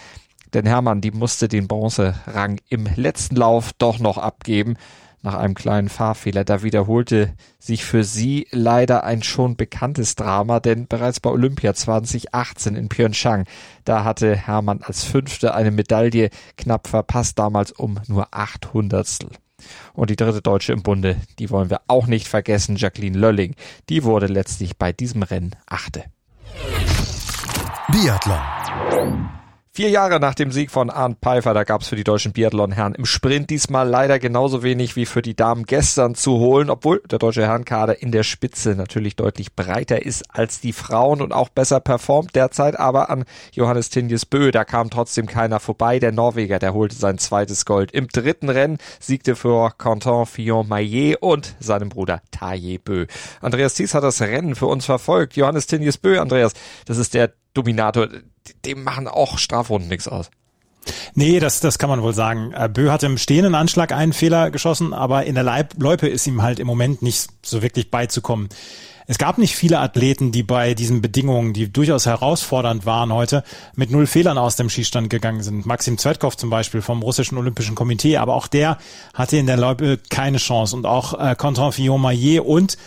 Denn 0.53 0.65
Hermann, 0.65 1.01
die 1.01 1.11
musste 1.11 1.47
den 1.47 1.67
Bronzerang 1.67 2.59
im 2.69 2.87
letzten 2.95 3.35
Lauf 3.35 3.71
doch 3.77 3.99
noch 3.99 4.17
abgeben. 4.17 4.75
Nach 5.21 5.33
einem 5.33 5.53
kleinen 5.53 5.89
Fahrfehler. 5.89 6.45
Da 6.45 6.63
wiederholte 6.63 7.33
sich 7.59 7.83
für 7.83 8.05
sie 8.05 8.47
leider 8.51 9.03
ein 9.03 9.21
schon 9.21 9.57
bekanntes 9.57 10.15
Drama, 10.15 10.61
denn 10.61 10.87
bereits 10.87 11.19
bei 11.19 11.29
Olympia 11.29 11.73
2018 11.73 12.75
in 12.75 12.87
Pyeongchang, 12.87 13.43
da 13.83 14.05
hatte 14.05 14.33
Hermann 14.33 14.81
als 14.81 15.03
Fünfte 15.03 15.53
eine 15.53 15.71
Medaille 15.71 16.29
knapp 16.55 16.87
verpasst, 16.87 17.37
damals 17.37 17.73
um 17.73 17.99
nur 18.07 18.29
acht 18.31 18.73
Hundertstel. 18.73 19.31
Und 19.93 20.09
die 20.09 20.15
dritte 20.15 20.41
Deutsche 20.41 20.73
im 20.73 20.83
Bunde, 20.83 21.17
die 21.39 21.49
wollen 21.49 21.69
wir 21.69 21.81
auch 21.87 22.07
nicht 22.07 22.27
vergessen, 22.27 22.75
Jacqueline 22.75 23.17
Lölling. 23.17 23.55
Die 23.89 24.03
wurde 24.03 24.27
letztlich 24.27 24.77
bei 24.77 24.91
diesem 24.91 25.23
Rennen 25.23 25.55
Achte. 25.67 26.05
Biathlon. 27.91 29.29
Vier 29.71 29.89
Jahre 29.89 30.19
nach 30.19 30.33
dem 30.33 30.51
Sieg 30.51 30.71
von 30.71 30.89
Arndt 30.89 31.19
Pfeiffer, 31.21 31.53
da 31.53 31.63
gab 31.63 31.81
es 31.81 31.89
für 31.89 31.95
die 31.95 32.03
deutschen 32.03 32.33
Biathlon-Herren 32.33 32.95
im 32.95 33.05
Sprint 33.05 33.51
diesmal 33.51 33.87
leider 33.87 34.17
genauso 34.17 34.63
wenig 34.63 34.95
wie 34.95 35.05
für 35.05 35.21
die 35.21 35.35
Damen 35.35 35.63
gestern 35.63 36.15
zu 36.15 36.39
holen, 36.39 36.71
obwohl 36.71 37.03
der 37.09 37.19
deutsche 37.19 37.43
Herrenkader 37.43 38.01
in 38.01 38.11
der 38.11 38.23
Spitze 38.23 38.71
natürlich 38.71 39.15
deutlich 39.15 39.55
breiter 39.55 40.03
ist 40.03 40.23
als 40.35 40.59
die 40.59 40.73
Frauen 40.73 41.21
und 41.21 41.33
auch 41.33 41.49
besser 41.49 41.79
performt 41.79 42.35
derzeit, 42.35 42.79
aber 42.79 43.11
an 43.11 43.25
Johannes 43.53 43.91
Tinjes 43.91 44.25
Bö, 44.25 44.49
da 44.49 44.65
kam 44.65 44.89
trotzdem 44.89 45.27
keiner 45.27 45.59
vorbei. 45.59 45.99
Der 45.99 46.11
Norweger, 46.11 46.57
der 46.57 46.73
holte 46.73 46.95
sein 46.95 47.19
zweites 47.19 47.63
Gold. 47.63 47.91
Im 47.91 48.07
dritten 48.07 48.49
Rennen 48.49 48.79
siegte 48.99 49.35
für 49.35 49.71
Quentin 49.77 50.25
Fillon-Maillet 50.25 51.17
und 51.21 51.55
seinem 51.59 51.89
Bruder 51.89 52.23
Taye 52.31 52.79
Bö. 52.79 53.05
Andreas 53.39 53.75
Thies 53.75 53.93
hat 53.93 54.03
das 54.03 54.19
Rennen 54.19 54.55
für 54.55 54.65
uns 54.65 54.85
verfolgt. 54.85 55.35
Johannes 55.35 55.67
Tinjes 55.67 55.99
Bö, 55.99 56.19
Andreas, 56.19 56.53
das 56.85 56.97
ist 56.97 57.13
der 57.13 57.33
Dominator 57.59 58.07
dem 58.65 58.83
machen 58.83 59.07
auch 59.07 59.37
Strafrunden 59.37 59.89
nichts 59.89 60.07
aus. 60.07 60.31
Nee, 61.13 61.39
das, 61.39 61.59
das 61.59 61.77
kann 61.77 61.89
man 61.89 62.01
wohl 62.01 62.13
sagen. 62.13 62.51
Äh, 62.53 62.69
Bö 62.69 62.89
hat 62.89 63.03
im 63.03 63.17
stehenden 63.17 63.53
Anschlag 63.53 63.91
einen 63.91 64.13
Fehler 64.13 64.49
geschossen, 64.49 64.93
aber 64.93 65.25
in 65.25 65.35
der 65.35 65.43
Leib 65.43 65.73
Loipe 65.77 66.07
ist 66.07 66.25
ihm 66.25 66.41
halt 66.41 66.59
im 66.59 66.67
Moment 66.67 67.01
nicht 67.01 67.29
so 67.43 67.61
wirklich 67.61 67.91
beizukommen. 67.91 68.49
Es 69.05 69.17
gab 69.17 69.39
nicht 69.39 69.55
viele 69.55 69.79
Athleten, 69.79 70.31
die 70.31 70.43
bei 70.43 70.75
diesen 70.75 71.01
Bedingungen, 71.01 71.53
die 71.53 71.71
durchaus 71.73 72.05
herausfordernd 72.05 72.85
waren 72.85 73.11
heute, 73.11 73.43
mit 73.75 73.89
null 73.89 74.05
Fehlern 74.05 74.37
aus 74.37 74.55
dem 74.55 74.69
Schießstand 74.69 75.09
gegangen 75.09 75.41
sind. 75.41 75.65
Maxim 75.65 75.97
Zvetkov 75.97 76.37
zum 76.37 76.51
Beispiel 76.51 76.83
vom 76.83 77.01
russischen 77.01 77.37
Olympischen 77.39 77.73
Komitee, 77.73 78.17
aber 78.17 78.35
auch 78.35 78.45
der 78.45 78.77
hatte 79.15 79.37
in 79.37 79.47
der 79.47 79.57
Loipe 79.57 79.97
keine 80.09 80.37
Chance 80.37 80.75
und 80.75 80.85
auch 80.85 81.19
äh, 81.19 81.35
Quentin 81.35 81.71
Fillon-Maillet 81.71 82.41
und 82.41 82.77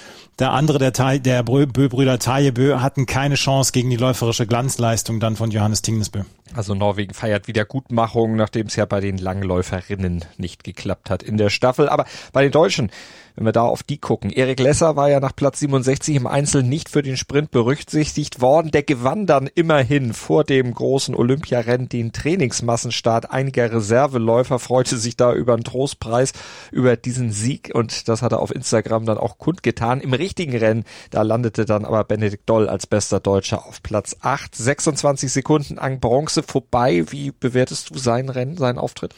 der 0.43 0.51
andere, 0.51 0.79
der, 0.79 0.91
der 1.21 1.45
Bö-Brüder 1.45 2.19
Taje 2.19 2.51
Bö, 2.51 2.81
hatten 2.81 3.07
keine 3.07 3.37
Chance 3.37 3.71
gegen 3.71 3.91
die 3.91 3.97
läuferische 3.97 4.45
Glanzleistung 4.45 5.21
dann 5.21 5.37
von 5.37 5.53
Johannes 5.53 5.83
Tingnesbö. 5.83 6.25
Also 6.55 6.75
Norwegen 6.75 7.15
feiert 7.15 7.47
Wiedergutmachung, 7.49 8.37
nachdem 8.37 8.67
es 8.67 8.77
ja 8.77 8.85
bei 8.85 9.01
den 9.01 9.19
Langläuferinnen 9.19 10.25
nicht 10.37 10.65
geklappt 10.65 11.11
hat 11.11 11.23
in 11.23 11.37
der 11.37 11.49
Staffel. 11.49 11.89
Aber 11.89 12.05
bei 12.33 12.43
den 12.43 12.53
Deutschen, 12.53 12.91
wenn 13.37 13.47
wir 13.47 13.53
da 13.53 13.63
auf 13.63 13.83
die 13.83 13.99
gucken. 13.99 14.31
Erik 14.31 14.61
Lesser 14.61 14.97
war 14.97 15.09
ja 15.09 15.21
nach 15.21 15.35
Platz 15.35 15.61
67 15.61 16.17
im 16.17 16.27
Einzel 16.27 16.63
nicht 16.63 16.91
für 16.91 17.03
den 17.03 17.17
Sprint 17.17 17.51
berücksichtigt 17.51 18.41
worden. 18.41 18.71
Der 18.71 18.83
gewann 18.83 19.27
dann 19.27 19.47
immerhin 19.47 20.13
vor 20.13 20.45
dem 20.45 20.75
großen 20.75 21.15
Olympiarennen 21.15 21.89
den 21.89 22.13
Trainingsmassenstart 22.13 23.31
einiger 23.31 23.73
Reserveläufer, 23.73 24.59
freute 24.59 24.99
sich 24.99 25.17
da 25.17 25.33
über 25.33 25.55
einen 25.55 25.65
Trostpreis, 25.65 26.33
über 26.71 26.97
diesen 26.97 27.33
Sieg 27.33 27.71
und 27.73 28.09
das 28.09 28.21
hat 28.21 28.33
er 28.33 28.41
auf 28.41 28.55
Instagram 28.55 29.07
dann 29.07 29.19
auch 29.19 29.39
kundgetan. 29.39 30.01
Im 30.01 30.13
richtigen 30.33 30.57
Rennen, 30.57 30.85
da 31.11 31.21
landete 31.23 31.67
dann 31.67 31.85
aber 31.85 32.05
Benedikt 32.05 32.49
Doll 32.49 32.69
als 32.69 32.87
bester 32.87 33.21
Deutscher 33.21 33.67
auf 33.67 33.83
Platz 33.83 34.17
8. 34.21 34.55
26 34.55 35.31
Sekunden 35.31 35.79
an 35.79 36.01
Bronze 36.01 36.43
vorbei. 36.43 37.05
Wie 37.11 37.33
bewertest 37.33 37.91
du 37.91 37.99
sein 37.99 38.31
Rennen, 38.31 38.57
seinen 38.57 38.79
Auftritt? 38.79 39.15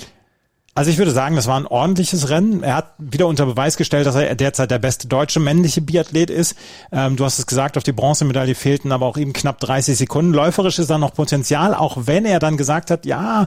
Also 0.77 0.91
ich 0.91 0.99
würde 0.99 1.13
sagen, 1.13 1.37
das 1.37 1.47
war 1.47 1.57
ein 1.57 1.69
ordentliches 1.69 2.31
Rennen. 2.31 2.65
Er 2.65 2.75
hat 2.75 2.95
wieder 2.99 3.29
unter 3.29 3.47
Beweis 3.47 3.77
gestellt, 3.77 4.07
dass 4.07 4.17
er 4.17 4.35
derzeit 4.35 4.73
der 4.73 4.81
beste 4.81 5.07
deutsche 5.07 5.39
männliche 5.39 5.81
Biathlet 5.81 6.31
ist. 6.31 6.57
Ähm, 6.91 7.15
du 7.15 7.25
hast 7.25 7.39
es 7.39 7.47
gesagt, 7.47 7.77
auf 7.77 7.85
die 7.85 7.93
Bronzemedaille 7.93 8.57
fehlten 8.57 8.91
aber 8.91 9.07
auch 9.07 9.17
eben 9.17 9.33
knapp 9.33 9.61
30 9.61 9.97
Sekunden. 9.97 10.33
Läuferisch 10.33 10.81
ist 10.81 10.91
da 10.91 10.99
noch 10.99 11.15
Potenzial, 11.15 11.77
auch 11.77 11.97
wenn 12.07 12.25
er 12.25 12.41
dann 12.41 12.57
gesagt 12.57 12.91
hat, 12.91 13.07
ja, 13.07 13.47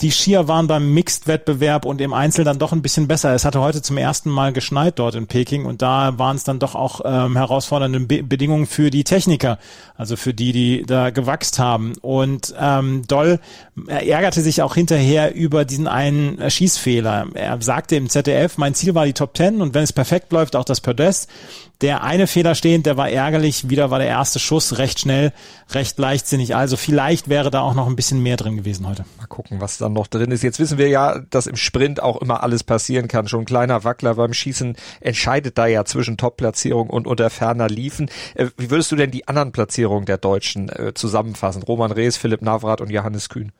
die 0.00 0.10
Skier 0.10 0.48
waren 0.48 0.66
beim 0.66 0.92
Mixed-Wettbewerb 0.92 1.84
und 1.84 2.00
im 2.00 2.12
Einzel 2.12 2.44
dann 2.44 2.58
doch 2.58 2.72
ein 2.72 2.82
bisschen 2.82 3.06
besser. 3.06 3.32
Es 3.34 3.44
hatte 3.44 3.60
heute 3.60 3.80
zum 3.80 3.96
ersten 3.96 4.28
Mal 4.28 4.52
geschneit 4.52 4.98
dort 4.98 5.14
in 5.14 5.28
Peking 5.28 5.66
und 5.66 5.80
da 5.80 6.18
waren 6.18 6.34
es 6.34 6.42
dann 6.42 6.58
doch 6.58 6.74
auch 6.74 7.02
ähm, 7.04 7.36
herausfordernde 7.36 8.00
Be 8.00 8.24
Bedingungen 8.24 8.66
für 8.66 8.90
die 8.90 9.04
Techniker, 9.04 9.58
also 9.96 10.16
für 10.16 10.34
die, 10.34 10.50
die 10.50 10.82
da 10.84 11.10
gewachst 11.10 11.60
haben. 11.60 11.92
Und 12.00 12.52
ähm, 12.58 13.06
Doll 13.06 13.38
ärgerte 13.86 14.40
sich 14.40 14.62
auch 14.62 14.74
hinterher 14.74 15.34
über 15.34 15.64
diesen 15.64 15.86
einen 15.86 16.50
Ski 16.50 16.63
Schießfehler. 16.64 17.26
Er 17.34 17.60
sagte 17.60 17.96
im 17.96 18.08
ZDF, 18.08 18.56
mein 18.56 18.72
Ziel 18.72 18.94
war 18.94 19.04
die 19.04 19.12
Top 19.12 19.34
Ten 19.34 19.60
und 19.60 19.74
wenn 19.74 19.82
es 19.82 19.92
perfekt 19.92 20.32
läuft, 20.32 20.56
auch 20.56 20.64
das 20.64 20.80
Podest. 20.80 21.28
Der 21.82 22.02
eine 22.02 22.26
Fehler 22.26 22.54
stehend, 22.54 22.86
der 22.86 22.96
war 22.96 23.10
ärgerlich. 23.10 23.68
Wieder 23.68 23.90
war 23.90 23.98
der 23.98 24.08
erste 24.08 24.38
Schuss 24.38 24.78
recht 24.78 24.98
schnell, 24.98 25.34
recht 25.72 25.98
leichtsinnig. 25.98 26.56
Also 26.56 26.78
vielleicht 26.78 27.28
wäre 27.28 27.50
da 27.50 27.60
auch 27.60 27.74
noch 27.74 27.86
ein 27.86 27.96
bisschen 27.96 28.22
mehr 28.22 28.38
drin 28.38 28.56
gewesen 28.56 28.88
heute. 28.88 29.04
Mal 29.18 29.26
gucken, 29.26 29.60
was 29.60 29.76
dann 29.76 29.92
noch 29.92 30.06
drin 30.06 30.30
ist. 30.30 30.42
Jetzt 30.42 30.58
wissen 30.58 30.78
wir 30.78 30.88
ja, 30.88 31.18
dass 31.18 31.46
im 31.46 31.56
Sprint 31.56 32.02
auch 32.02 32.22
immer 32.22 32.42
alles 32.42 32.64
passieren 32.64 33.08
kann. 33.08 33.28
Schon 33.28 33.40
ein 33.40 33.44
kleiner 33.44 33.84
Wackler 33.84 34.14
beim 34.14 34.32
Schießen 34.32 34.74
entscheidet 35.00 35.58
da 35.58 35.66
ja 35.66 35.84
zwischen 35.84 36.16
Top-Platzierung 36.16 36.88
und 36.88 37.06
unter 37.06 37.28
ferner 37.28 37.68
Liefen. 37.68 38.08
Äh, 38.36 38.46
wie 38.56 38.70
würdest 38.70 38.90
du 38.90 38.96
denn 38.96 39.10
die 39.10 39.28
anderen 39.28 39.52
Platzierungen 39.52 40.06
der 40.06 40.16
Deutschen 40.16 40.70
äh, 40.70 40.94
zusammenfassen? 40.94 41.62
Roman 41.62 41.92
Rees, 41.92 42.16
Philipp 42.16 42.40
Navrat 42.40 42.80
und 42.80 42.88
Johannes 42.88 43.28
Kühn. 43.28 43.52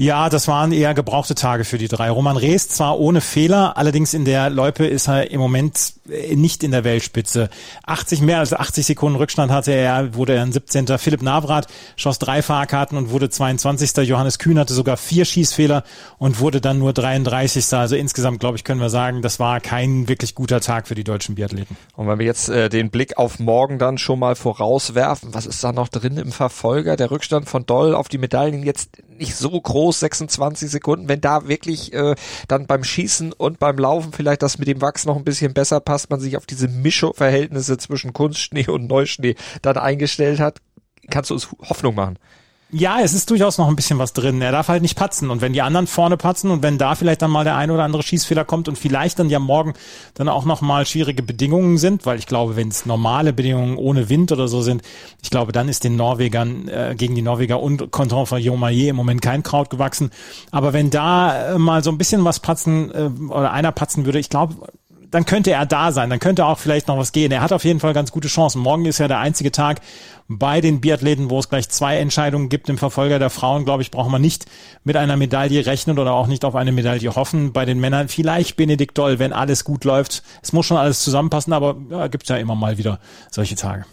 Ja, 0.00 0.28
das 0.28 0.46
waren 0.46 0.70
eher 0.70 0.94
gebrauchte 0.94 1.34
Tage 1.34 1.64
für 1.64 1.76
die 1.76 1.88
drei. 1.88 2.08
Roman 2.08 2.36
Rees 2.36 2.68
zwar 2.68 3.00
ohne 3.00 3.20
Fehler, 3.20 3.76
allerdings 3.76 4.14
in 4.14 4.24
der 4.24 4.48
Loipe 4.48 4.86
ist 4.86 5.08
er 5.08 5.32
im 5.32 5.40
Moment 5.40 5.94
äh, 6.08 6.36
nicht 6.36 6.62
in 6.62 6.70
der 6.70 6.84
Weltspitze. 6.84 7.50
80 7.84 8.20
mehr 8.20 8.38
als 8.38 8.52
80 8.52 8.86
Sekunden 8.86 9.18
Rückstand 9.18 9.50
hatte 9.50 9.72
er, 9.72 10.14
wurde 10.14 10.34
er 10.34 10.42
ein 10.42 10.52
17. 10.52 10.86
Philipp 10.98 11.20
Navrat 11.22 11.66
schoss 11.96 12.20
drei 12.20 12.42
Fahrkarten 12.42 12.96
und 12.96 13.10
wurde 13.10 13.28
22. 13.28 14.06
Johannes 14.06 14.38
Kühn 14.38 14.56
hatte 14.56 14.72
sogar 14.72 14.96
vier 14.96 15.24
Schießfehler 15.24 15.82
und 16.18 16.38
wurde 16.38 16.60
dann 16.60 16.78
nur 16.78 16.92
33. 16.92 17.72
Also 17.72 17.96
insgesamt, 17.96 18.38
glaube 18.38 18.56
ich, 18.56 18.62
können 18.62 18.80
wir 18.80 18.90
sagen, 18.90 19.20
das 19.20 19.40
war 19.40 19.58
kein 19.58 20.06
wirklich 20.06 20.36
guter 20.36 20.60
Tag 20.60 20.86
für 20.86 20.94
die 20.94 21.02
deutschen 21.02 21.34
Biathleten. 21.34 21.76
Und 21.96 22.06
wenn 22.06 22.20
wir 22.20 22.26
jetzt 22.26 22.48
äh, 22.50 22.68
den 22.68 22.90
Blick 22.90 23.18
auf 23.18 23.40
morgen 23.40 23.80
dann 23.80 23.98
schon 23.98 24.20
mal 24.20 24.36
vorauswerfen, 24.36 25.34
was 25.34 25.44
ist 25.44 25.64
da 25.64 25.72
noch 25.72 25.88
drin 25.88 26.18
im 26.18 26.30
Verfolger? 26.30 26.94
Der 26.94 27.10
Rückstand 27.10 27.48
von 27.48 27.66
Doll 27.66 27.96
auf 27.96 28.06
die 28.06 28.18
Medaillen 28.18 28.62
jetzt 28.62 28.90
nicht 29.18 29.34
so 29.34 29.60
groß, 29.60 29.87
26 29.92 30.70
Sekunden. 30.70 31.08
Wenn 31.08 31.20
da 31.20 31.48
wirklich 31.48 31.92
äh, 31.92 32.14
dann 32.48 32.66
beim 32.66 32.84
Schießen 32.84 33.32
und 33.32 33.58
beim 33.58 33.78
Laufen 33.78 34.12
vielleicht 34.12 34.42
das 34.42 34.58
mit 34.58 34.68
dem 34.68 34.80
Wachs 34.80 35.04
noch 35.04 35.16
ein 35.16 35.24
bisschen 35.24 35.54
besser 35.54 35.80
passt, 35.80 36.10
man 36.10 36.20
sich 36.20 36.36
auf 36.36 36.46
diese 36.46 36.68
Mischverhältnisse 36.68 37.78
zwischen 37.78 38.12
Kunstschnee 38.12 38.68
und 38.68 38.88
Neuschnee 38.88 39.34
dann 39.62 39.76
eingestellt 39.76 40.40
hat, 40.40 40.58
kannst 41.10 41.30
du 41.30 41.34
uns 41.34 41.48
Hoffnung 41.68 41.94
machen. 41.94 42.18
Ja, 42.70 42.98
es 43.00 43.14
ist 43.14 43.30
durchaus 43.30 43.56
noch 43.56 43.66
ein 43.68 43.76
bisschen 43.76 43.98
was 43.98 44.12
drin. 44.12 44.42
Er 44.42 44.52
darf 44.52 44.68
halt 44.68 44.82
nicht 44.82 44.94
patzen. 44.94 45.30
Und 45.30 45.40
wenn 45.40 45.54
die 45.54 45.62
anderen 45.62 45.86
vorne 45.86 46.18
patzen 46.18 46.50
und 46.50 46.62
wenn 46.62 46.76
da 46.76 46.94
vielleicht 46.94 47.22
dann 47.22 47.30
mal 47.30 47.44
der 47.44 47.56
ein 47.56 47.70
oder 47.70 47.82
andere 47.82 48.02
Schießfehler 48.02 48.44
kommt 48.44 48.68
und 48.68 48.76
vielleicht 48.76 49.18
dann 49.18 49.30
ja 49.30 49.38
morgen 49.38 49.72
dann 50.12 50.28
auch 50.28 50.44
noch 50.44 50.60
mal 50.60 50.84
schwierige 50.84 51.22
Bedingungen 51.22 51.78
sind, 51.78 52.04
weil 52.04 52.18
ich 52.18 52.26
glaube, 52.26 52.56
wenn 52.56 52.68
es 52.68 52.84
normale 52.84 53.32
Bedingungen 53.32 53.78
ohne 53.78 54.10
Wind 54.10 54.32
oder 54.32 54.48
so 54.48 54.60
sind, 54.60 54.82
ich 55.22 55.30
glaube, 55.30 55.52
dann 55.52 55.70
ist 55.70 55.82
den 55.84 55.96
Norwegern 55.96 56.68
äh, 56.68 56.94
gegen 56.94 57.14
die 57.14 57.22
Norweger 57.22 57.58
und 57.58 57.90
Content 57.90 58.28
von 58.28 58.38
Jomaye 58.38 58.88
im 58.88 58.96
Moment 58.96 59.22
kein 59.22 59.42
Kraut 59.42 59.70
gewachsen. 59.70 60.10
Aber 60.50 60.74
wenn 60.74 60.90
da 60.90 61.54
äh, 61.54 61.58
mal 61.58 61.82
so 61.82 61.90
ein 61.90 61.96
bisschen 61.96 62.26
was 62.26 62.40
patzen 62.40 62.90
äh, 62.90 63.32
oder 63.32 63.50
einer 63.50 63.72
patzen 63.72 64.04
würde, 64.04 64.18
ich 64.18 64.28
glaube, 64.28 64.56
dann 65.10 65.24
könnte 65.24 65.52
er 65.52 65.66
da 65.66 65.92
sein, 65.92 66.10
dann 66.10 66.18
könnte 66.18 66.44
auch 66.44 66.58
vielleicht 66.58 66.88
noch 66.88 66.98
was 66.98 67.12
gehen. 67.12 67.32
Er 67.32 67.40
hat 67.40 67.52
auf 67.52 67.64
jeden 67.64 67.80
Fall 67.80 67.94
ganz 67.94 68.12
gute 68.12 68.28
Chancen. 68.28 68.60
Morgen 68.60 68.84
ist 68.84 68.98
ja 68.98 69.08
der 69.08 69.18
einzige 69.18 69.52
Tag 69.52 69.80
bei 70.28 70.60
den 70.60 70.80
Biathleten, 70.80 71.30
wo 71.30 71.38
es 71.38 71.48
gleich 71.48 71.68
zwei 71.68 71.98
Entscheidungen 71.98 72.48
gibt. 72.48 72.68
Im 72.68 72.76
Verfolger 72.76 73.18
der 73.18 73.30
Frauen, 73.30 73.64
glaube 73.64 73.82
ich, 73.82 73.90
braucht 73.90 74.10
man 74.10 74.20
nicht 74.20 74.44
mit 74.84 74.96
einer 74.96 75.16
Medaille 75.16 75.64
rechnen 75.64 75.98
oder 75.98 76.12
auch 76.12 76.26
nicht 76.26 76.44
auf 76.44 76.54
eine 76.54 76.72
Medaille 76.72 77.14
hoffen. 77.14 77.52
Bei 77.52 77.64
den 77.64 77.80
Männern 77.80 78.08
vielleicht 78.08 78.56
Benedikt 78.56 78.98
Doll, 78.98 79.18
wenn 79.18 79.32
alles 79.32 79.64
gut 79.64 79.84
läuft. 79.84 80.22
Es 80.42 80.52
muss 80.52 80.66
schon 80.66 80.76
alles 80.76 81.02
zusammenpassen, 81.02 81.52
aber 81.52 81.76
ja, 81.90 82.08
gibt 82.08 82.28
ja 82.28 82.36
immer 82.36 82.54
mal 82.54 82.76
wieder 82.76 83.00
solche 83.30 83.56
Tage. 83.56 83.86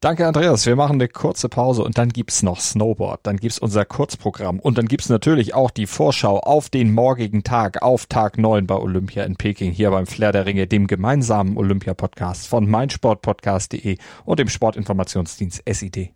Danke, 0.00 0.26
Andreas. 0.26 0.66
Wir 0.66 0.76
machen 0.76 0.96
eine 0.96 1.08
kurze 1.08 1.48
Pause 1.48 1.82
und 1.82 1.96
dann 1.96 2.10
gibt's 2.10 2.42
noch 2.42 2.60
Snowboard. 2.60 3.20
Dann 3.22 3.38
gibt's 3.38 3.58
unser 3.58 3.86
Kurzprogramm 3.86 4.60
und 4.60 4.76
dann 4.76 4.88
gibt's 4.88 5.08
natürlich 5.08 5.54
auch 5.54 5.70
die 5.70 5.86
Vorschau 5.86 6.38
auf 6.38 6.68
den 6.68 6.92
morgigen 6.92 7.44
Tag, 7.44 7.80
auf 7.82 8.04
Tag 8.04 8.36
9 8.36 8.66
bei 8.66 8.76
Olympia 8.76 9.24
in 9.24 9.36
Peking, 9.36 9.72
hier 9.72 9.90
beim 9.90 10.06
Flair 10.06 10.32
der 10.32 10.44
Ringe, 10.44 10.66
dem 10.66 10.86
gemeinsamen 10.86 11.56
Olympia-Podcast 11.56 12.46
von 12.46 12.68
meinsportpodcast.de 12.68 13.96
und 14.26 14.38
dem 14.38 14.50
Sportinformationsdienst 14.50 15.62
SID. 15.66 16.15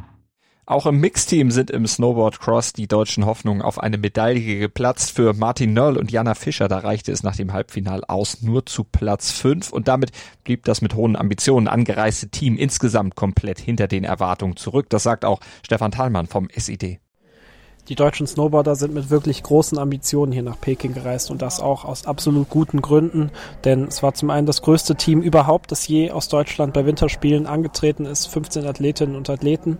Auch 0.71 0.85
im 0.85 1.01
Mixteam 1.01 1.51
sind 1.51 1.69
im 1.69 1.85
Snowboard 1.85 2.39
Cross 2.39 2.71
die 2.71 2.87
deutschen 2.87 3.25
Hoffnungen 3.25 3.61
auf 3.61 3.77
eine 3.77 3.97
Medaille 3.97 4.57
geplatzt. 4.57 5.11
Für 5.11 5.33
Martin 5.33 5.73
Nörl 5.73 5.97
und 5.97 6.13
Jana 6.13 6.33
Fischer, 6.33 6.69
da 6.69 6.77
reichte 6.77 7.11
es 7.11 7.23
nach 7.23 7.35
dem 7.35 7.51
Halbfinal 7.51 8.05
aus 8.05 8.41
nur 8.41 8.65
zu 8.65 8.85
Platz 8.85 9.31
5 9.31 9.73
und 9.73 9.89
damit 9.89 10.13
blieb 10.45 10.63
das 10.63 10.81
mit 10.81 10.95
hohen 10.95 11.17
Ambitionen 11.17 11.67
angereiste 11.67 12.29
Team 12.29 12.55
insgesamt 12.55 13.17
komplett 13.17 13.59
hinter 13.59 13.89
den 13.89 14.05
Erwartungen 14.05 14.55
zurück. 14.55 14.85
Das 14.87 15.03
sagt 15.03 15.25
auch 15.25 15.41
Stefan 15.61 15.91
Thalmann 15.91 16.27
vom 16.27 16.47
SID. 16.55 17.01
Die 17.89 17.95
deutschen 17.95 18.27
Snowboarder 18.27 18.75
sind 18.75 18.93
mit 18.93 19.09
wirklich 19.09 19.43
großen 19.43 19.77
Ambitionen 19.77 20.31
hier 20.31 20.43
nach 20.43 20.61
Peking 20.61 20.93
gereist 20.93 21.31
und 21.31 21.41
das 21.41 21.59
auch 21.59 21.83
aus 21.83 22.05
absolut 22.05 22.47
guten 22.49 22.81
Gründen, 22.81 23.31
denn 23.65 23.85
es 23.85 24.03
war 24.03 24.13
zum 24.13 24.29
einen 24.29 24.45
das 24.45 24.61
größte 24.61 24.95
Team 24.95 25.21
überhaupt, 25.21 25.71
das 25.71 25.87
je 25.87 26.11
aus 26.11 26.29
Deutschland 26.29 26.73
bei 26.73 26.85
Winterspielen 26.85 27.47
angetreten 27.47 28.05
ist, 28.05 28.27
15 28.27 28.65
Athletinnen 28.65 29.15
und 29.15 29.29
Athleten 29.29 29.79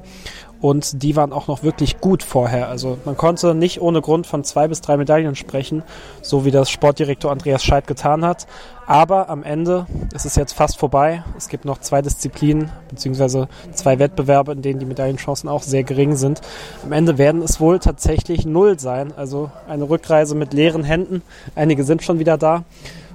und 0.61 1.01
die 1.01 1.15
waren 1.15 1.33
auch 1.33 1.47
noch 1.47 1.63
wirklich 1.63 1.99
gut 1.99 2.21
vorher. 2.21 2.69
Also 2.69 2.97
man 3.03 3.17
konnte 3.17 3.55
nicht 3.55 3.81
ohne 3.81 4.01
Grund 4.01 4.27
von 4.27 4.43
zwei 4.43 4.67
bis 4.67 4.79
drei 4.81 4.95
Medaillen 4.95 5.35
sprechen, 5.35 5.83
so 6.21 6.45
wie 6.45 6.51
das 6.51 6.69
Sportdirektor 6.69 7.31
Andreas 7.31 7.63
Scheidt 7.63 7.87
getan 7.87 8.23
hat. 8.23 8.45
Aber 8.85 9.29
am 9.29 9.43
Ende 9.43 9.87
ist 10.13 10.25
es 10.25 10.35
jetzt 10.35 10.53
fast 10.53 10.77
vorbei. 10.77 11.23
Es 11.35 11.49
gibt 11.49 11.65
noch 11.65 11.79
zwei 11.79 12.01
Disziplinen 12.01 12.71
beziehungsweise 12.89 13.47
zwei 13.73 13.97
Wettbewerbe, 13.97 14.51
in 14.51 14.61
denen 14.61 14.79
die 14.79 14.85
Medaillenchancen 14.85 15.49
auch 15.49 15.63
sehr 15.63 15.83
gering 15.83 16.15
sind. 16.15 16.41
Am 16.83 16.91
Ende 16.91 17.17
werden 17.17 17.41
es 17.41 17.59
wohl 17.59 17.79
tatsächlich 17.79 18.45
null 18.45 18.79
sein. 18.79 19.13
Also 19.15 19.49
eine 19.67 19.89
Rückreise 19.89 20.35
mit 20.35 20.53
leeren 20.53 20.83
Händen. 20.83 21.23
Einige 21.55 21.83
sind 21.83 22.03
schon 22.03 22.19
wieder 22.19 22.37
da. 22.37 22.63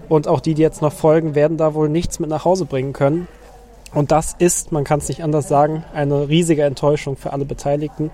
Und 0.09 0.29
auch 0.29 0.41
die, 0.41 0.55
die 0.55 0.63
jetzt 0.63 0.83
noch 0.83 0.93
folgen, 0.93 1.35
werden 1.35 1.57
da 1.57 1.75
wohl 1.75 1.89
nichts 1.89 2.19
mit 2.19 2.31
nach 2.31 2.45
Hause 2.45 2.65
bringen 2.65 2.93
können. 2.93 3.29
Und 3.97 4.13
das 4.13 4.37
ist, 4.39 4.73
man 4.73 4.85
kann 4.85 4.99
es 4.99 5.09
nicht 5.09 5.23
anders 5.25 5.49
sagen, 5.49 5.83
eine 5.95 6.29
riesige 6.29 6.65
Enttäuschung 6.65 7.17
für 7.17 7.33
alle 7.33 7.47
Beteiligten. 7.47 8.11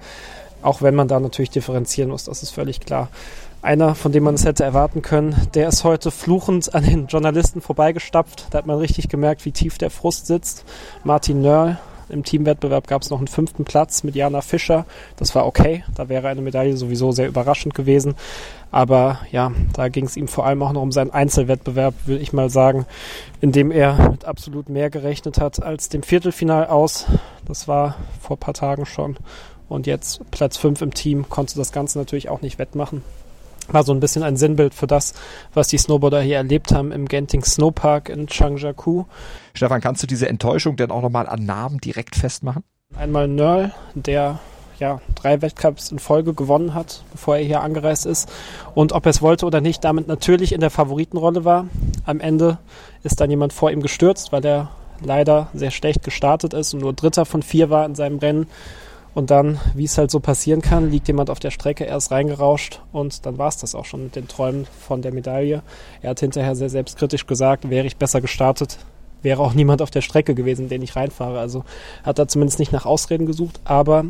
Auch 0.63 0.81
wenn 0.81 0.95
man 0.95 1.09
da 1.09 1.19
natürlich 1.19 1.51
differenzieren 1.51 2.09
muss, 2.09 2.23
das 2.23 2.45
ist 2.45 2.51
völlig 2.51 2.79
klar. 2.79 3.09
Einer, 3.63 3.97
von 3.97 4.13
dem 4.13 4.23
man 4.23 4.37
es 4.37 4.45
hätte 4.45 4.63
erwarten 4.63 5.03
können, 5.03 5.35
der 5.55 5.67
ist 5.67 5.83
heute 5.83 6.13
fluchend 6.13 6.73
an 6.73 6.85
den 6.85 7.09
Journalisten 7.09 7.61
vorbeigestapft. 7.61 8.47
Da 8.51 8.59
hat 8.59 8.67
man 8.67 8.79
richtig 8.79 9.09
gemerkt, 9.09 9.45
wie 9.45 9.51
tief 9.51 9.77
der 9.77 9.91
Frust 9.91 10.29
sitzt. 10.29 10.65
Martin 11.03 11.43
Nörl, 11.43 11.81
im 12.13 12.25
Teamwettbewerb 12.25 12.87
gab 12.87 13.03
es 13.03 13.11
noch 13.11 13.19
einen 13.19 13.29
fünften 13.29 13.65
Platz 13.65 14.03
mit 14.03 14.15
Jana 14.15 14.41
Fischer. 14.41 14.87
Das 15.17 15.35
war 15.35 15.47
okay. 15.47 15.85
Da 15.95 16.09
wäre 16.09 16.29
eine 16.29 16.43
Medaille 16.43 16.77
sowieso 16.77 17.13
sehr 17.13 17.29
überraschend 17.29 17.75
gewesen. 17.75 18.15
Aber 18.71 19.21
ja, 19.31 19.53
da 19.75 19.89
ging 19.89 20.07
es 20.07 20.17
ihm 20.17 20.29
vor 20.29 20.47
allem 20.47 20.63
auch 20.63 20.73
noch 20.73 20.83
um 20.83 20.93
seinen 20.93 21.11
Einzelwettbewerb, 21.11 21.95
würde 22.07 22.23
ich 22.23 22.33
mal 22.33 22.51
sagen, 22.51 22.87
in 23.41 23.53
dem 23.53 23.71
er 23.71 24.11
mit 24.11 24.25
absolut 24.25 24.69
mehr 24.69 24.91
gerechnet 24.91 25.41
hat 25.41 25.63
als 25.63 25.89
dem 25.89 26.03
Viertelfinal 26.03 26.67
aus. 26.67 27.07
Das 27.47 27.69
war 27.69 27.97
vor 28.21 28.39
paar 28.39 28.55
Tagen 28.55 28.87
schon. 28.87 29.17
Und 29.69 29.87
jetzt 29.87 30.31
Platz 30.31 30.57
5 30.57 30.83
im 30.83 30.95
Team 30.95 31.29
konnte 31.29 31.57
das 31.57 31.73
Ganze 31.73 31.99
natürlich 31.99 32.29
auch 32.29 32.43
nicht 32.43 32.59
wettmachen. 32.59 33.03
War 33.69 33.85
so 33.85 33.93
ein 33.93 34.01
bisschen 34.01 34.23
ein 34.23 34.37
Sinnbild 34.37 34.75
für 34.75 34.87
das, 34.87 35.15
was 35.55 35.69
die 35.69 35.79
Snowboarder 35.79 36.21
hier 36.21 36.37
erlebt 36.37 36.73
haben 36.73 36.93
im 36.93 37.07
Genting 37.07 37.45
Snowpark 37.45 38.09
in 38.09 38.27
Changjiakou. 38.27 39.07
Stefan, 39.55 39.81
kannst 39.81 40.03
du 40.03 40.07
diese 40.07 40.29
Enttäuschung 40.29 40.77
denn 40.77 40.91
auch 40.91 41.03
nochmal 41.03 41.29
an 41.29 41.45
Namen 41.45 41.79
direkt 41.79 42.17
festmachen? 42.17 42.65
Einmal 42.97 43.29
Nörl, 43.29 43.73
der 43.95 44.41
ja, 44.79 45.01
drei 45.15 45.41
Wettcups 45.41 45.93
in 45.93 46.01
Folge 46.01 46.35
gewonnen 46.35 46.75
hat, 46.75 47.05
bevor 47.13 47.37
er 47.37 47.45
hier 47.45 47.61
angereist 47.61 48.05
ist. 48.05 48.29
Und 48.75 48.93
ob 48.93 49.07
er 49.07 49.11
es 49.11 49.23
wollte 49.23 49.47
oder 49.47 49.61
nicht, 49.61 49.85
damit 49.85 50.09
natürlich 50.09 50.53
in 50.53 50.61
der 50.61 50.71
Favoritenrolle 50.71 51.45
war. 51.45 51.67
Am 52.05 52.19
Ende 52.19 52.59
ist 53.05 53.21
dann 53.21 53.31
jemand 53.31 53.53
vor 53.53 53.71
ihm 53.71 53.81
gestürzt, 53.81 54.33
weil 54.33 54.45
er 54.45 54.71
leider 55.01 55.49
sehr 55.55 55.71
schlecht 55.71 56.03
gestartet 56.03 56.53
ist 56.53 56.75
und 56.75 56.81
nur 56.81 56.93
Dritter 56.93 57.25
von 57.25 57.43
vier 57.43 57.71
war 57.71 57.87
in 57.87 57.95
seinem 57.95 58.19
Rennen. 58.19 58.47
Und 59.15 59.31
dann, 59.31 59.61
wie 59.75 59.85
es 59.85 59.99
halt 59.99 60.11
so 60.11 60.21
passieren 60.21 60.63
kann, 60.63 60.91
liegt 60.91 61.07
jemand 61.07 61.29
auf 61.29 61.39
der 61.39 61.51
Strecke, 61.51 61.87
er 61.87 61.99
ist 61.99 62.11
reingerauscht 62.11 62.81
und 62.93 63.27
dann 63.27 63.37
war 63.37 63.49
es 63.49 63.59
das 63.59 63.75
auch 63.75 63.85
schon 63.85 64.05
mit 64.05 64.17
den 64.17 64.27
Träumen 64.27 64.67
von 64.81 65.03
der 65.03 65.13
Medaille. 65.13 65.63
Er 66.01 66.11
hat 66.11 66.21
hinterher 66.21 66.57
sehr 66.57 66.71
selbstkritisch 66.71 67.27
gesagt, 67.27 67.69
wäre 67.69 67.87
ich 67.87 67.99
besser 67.99 68.23
gestartet, 68.23 68.79
wäre 69.21 69.43
auch 69.43 69.53
niemand 69.53 69.83
auf 69.83 69.91
der 69.91 70.01
Strecke 70.01 70.35
gewesen, 70.35 70.69
den 70.69 70.81
ich 70.81 70.97
reinfahre. 70.97 71.39
Also 71.39 71.65
hat 72.05 72.19
er 72.19 72.29
zumindest 72.29 72.59
nicht 72.59 72.73
nach 72.73 72.87
Ausreden 72.87 73.27
gesucht, 73.27 73.61
aber 73.65 74.07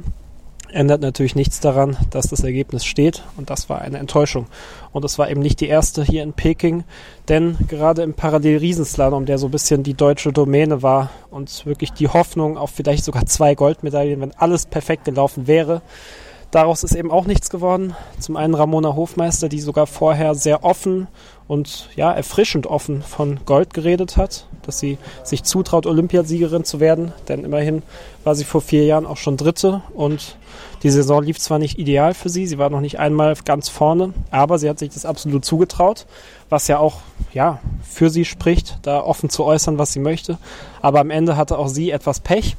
ändert 0.73 1.01
natürlich 1.01 1.35
nichts 1.35 1.61
daran, 1.61 1.97
dass 2.11 2.29
das 2.29 2.45
Ergebnis 2.45 2.85
steht 2.85 3.23
und 3.37 3.51
das 3.51 3.69
war 3.69 3.81
eine 3.81 3.99
Enttäuschung. 3.99 4.47
Und 4.93 5.05
es 5.05 5.19
war 5.19 5.31
eben 5.31 5.41
nicht 5.41 5.61
die 5.61 5.69
erste 5.69 6.03
hier 6.03 6.23
in 6.23 6.33
Peking, 6.33 6.85
denn 7.29 7.57
gerade 7.69 8.03
im 8.03 8.15
Parallel-Riesenslalom, 8.15 9.27
der 9.27 9.39
so 9.39 9.49
ein 9.49 9.53
bisschen 9.53 9.83
die 9.83 9.95
deutsche 9.95 10.33
Domäne 10.33 10.83
war 10.83 11.11
und 11.31 11.65
wirklich 11.67 11.93
die 11.93 12.09
Hoffnung 12.09 12.57
auf 12.57 12.71
vielleicht 12.71 13.05
sogar 13.05 13.27
zwei 13.27 13.55
Goldmedaillen, 13.55 14.21
wenn 14.21 14.33
alles 14.37 14.67
perfekt 14.67 15.05
gelaufen 15.05 15.47
wäre, 15.47 15.83
Daraus 16.53 16.85
ist 16.85 16.95
eben 16.95 17.11
auch 17.11 17.25
nichts 17.25 17.49
geworden. 17.49 17.97
Zum 18.21 18.37
einen 18.37 18.55
Ramona 18.55 18.95
Hofmeister, 18.95 19.49
die 19.49 19.59
sogar 19.59 19.87
vorher 19.87 20.35
sehr 20.35 20.65
offen 20.65 21.09
und 21.49 21.89
ja, 21.97 22.13
erfrischend 22.13 22.67
offen 22.67 23.01
von 23.01 23.41
Gold 23.47 23.73
geredet 23.73 24.19
hat, 24.19 24.47
dass 24.61 24.79
sie 24.79 24.99
sich 25.25 25.45
zutraut, 25.45 25.87
Olympiasiegerin 25.87 26.65
zu 26.65 26.79
werden. 26.79 27.13
Denn 27.27 27.47
immerhin 27.47 27.83
war 28.23 28.35
sie 28.35 28.45
vor 28.45 28.61
vier 28.61 28.85
Jahren 28.85 29.07
auch 29.07 29.17
schon 29.17 29.39
Dritte 29.39 29.81
und 29.95 30.37
die 30.83 30.91
Saison 30.91 31.23
lief 31.23 31.39
zwar 31.41 31.59
nicht 31.59 31.79
ideal 31.79 32.13
für 32.13 32.29
sie, 32.29 32.47
sie 32.47 32.59
war 32.59 32.69
noch 32.69 32.83
nicht 32.83 32.99
einmal 32.99 33.35
ganz 33.47 33.71
vorne, 33.71 34.13
aber 34.31 34.59
sie 34.59 34.69
hat 34.69 34.79
sich 34.79 34.91
das 34.91 35.07
absolut 35.07 35.47
zugetraut, 35.47 36.07
was 36.51 36.69
ja 36.69 36.79
auch 36.79 37.01
ja, 37.33 37.61
für 37.83 38.11
sie 38.11 38.27
spricht, 38.27 38.79
da 38.83 39.03
offen 39.03 39.31
zu 39.31 39.45
äußern, 39.45 39.79
was 39.79 39.95
sie 39.95 40.01
möchte. 40.01 40.37
Aber 40.83 41.01
am 41.01 41.09
Ende 41.09 41.39
hatte 41.39 41.57
auch 41.57 41.69
sie 41.69 41.93
etwas 41.93 42.21
Pech 42.21 42.57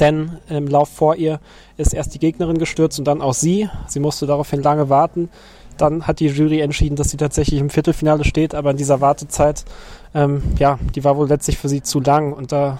denn 0.00 0.38
im 0.48 0.66
Lauf 0.66 0.88
vor 0.88 1.16
ihr 1.16 1.40
ist 1.76 1.94
erst 1.94 2.14
die 2.14 2.18
Gegnerin 2.18 2.58
gestürzt 2.58 2.98
und 2.98 3.04
dann 3.04 3.22
auch 3.22 3.34
sie. 3.34 3.68
Sie 3.86 4.00
musste 4.00 4.26
daraufhin 4.26 4.62
lange 4.62 4.88
warten. 4.88 5.28
Dann 5.76 6.06
hat 6.06 6.20
die 6.20 6.28
Jury 6.28 6.60
entschieden, 6.60 6.96
dass 6.96 7.10
sie 7.10 7.16
tatsächlich 7.16 7.60
im 7.60 7.70
Viertelfinale 7.70 8.24
steht, 8.24 8.54
aber 8.54 8.70
in 8.70 8.76
dieser 8.76 9.00
Wartezeit, 9.00 9.64
ähm, 10.14 10.42
ja, 10.58 10.78
die 10.94 11.02
war 11.02 11.16
wohl 11.16 11.28
letztlich 11.28 11.58
für 11.58 11.68
sie 11.68 11.82
zu 11.82 12.00
lang 12.00 12.32
und 12.32 12.52
da 12.52 12.78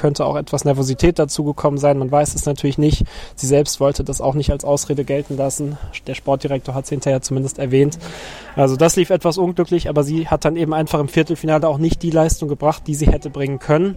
könnte 0.00 0.24
auch 0.24 0.36
etwas 0.36 0.64
Nervosität 0.64 1.18
dazugekommen 1.18 1.78
sein. 1.78 1.98
Man 1.98 2.10
weiß 2.10 2.34
es 2.34 2.46
natürlich 2.46 2.78
nicht. 2.78 3.04
Sie 3.34 3.46
selbst 3.46 3.80
wollte 3.80 4.02
das 4.02 4.22
auch 4.22 4.34
nicht 4.34 4.50
als 4.50 4.64
Ausrede 4.64 5.04
gelten 5.04 5.36
lassen. 5.36 5.76
Der 6.06 6.14
Sportdirektor 6.14 6.74
hat 6.74 6.84
es 6.84 6.90
hinterher 6.90 7.20
zumindest 7.20 7.58
erwähnt. 7.58 7.98
Also 8.56 8.76
das 8.76 8.96
lief 8.96 9.10
etwas 9.10 9.36
unglücklich, 9.36 9.90
aber 9.90 10.02
sie 10.02 10.26
hat 10.28 10.46
dann 10.46 10.56
eben 10.56 10.72
einfach 10.72 11.00
im 11.00 11.08
Viertelfinale 11.08 11.68
auch 11.68 11.76
nicht 11.76 12.02
die 12.02 12.10
Leistung 12.10 12.48
gebracht, 12.48 12.84
die 12.86 12.94
sie 12.94 13.08
hätte 13.08 13.28
bringen 13.28 13.58
können. 13.58 13.96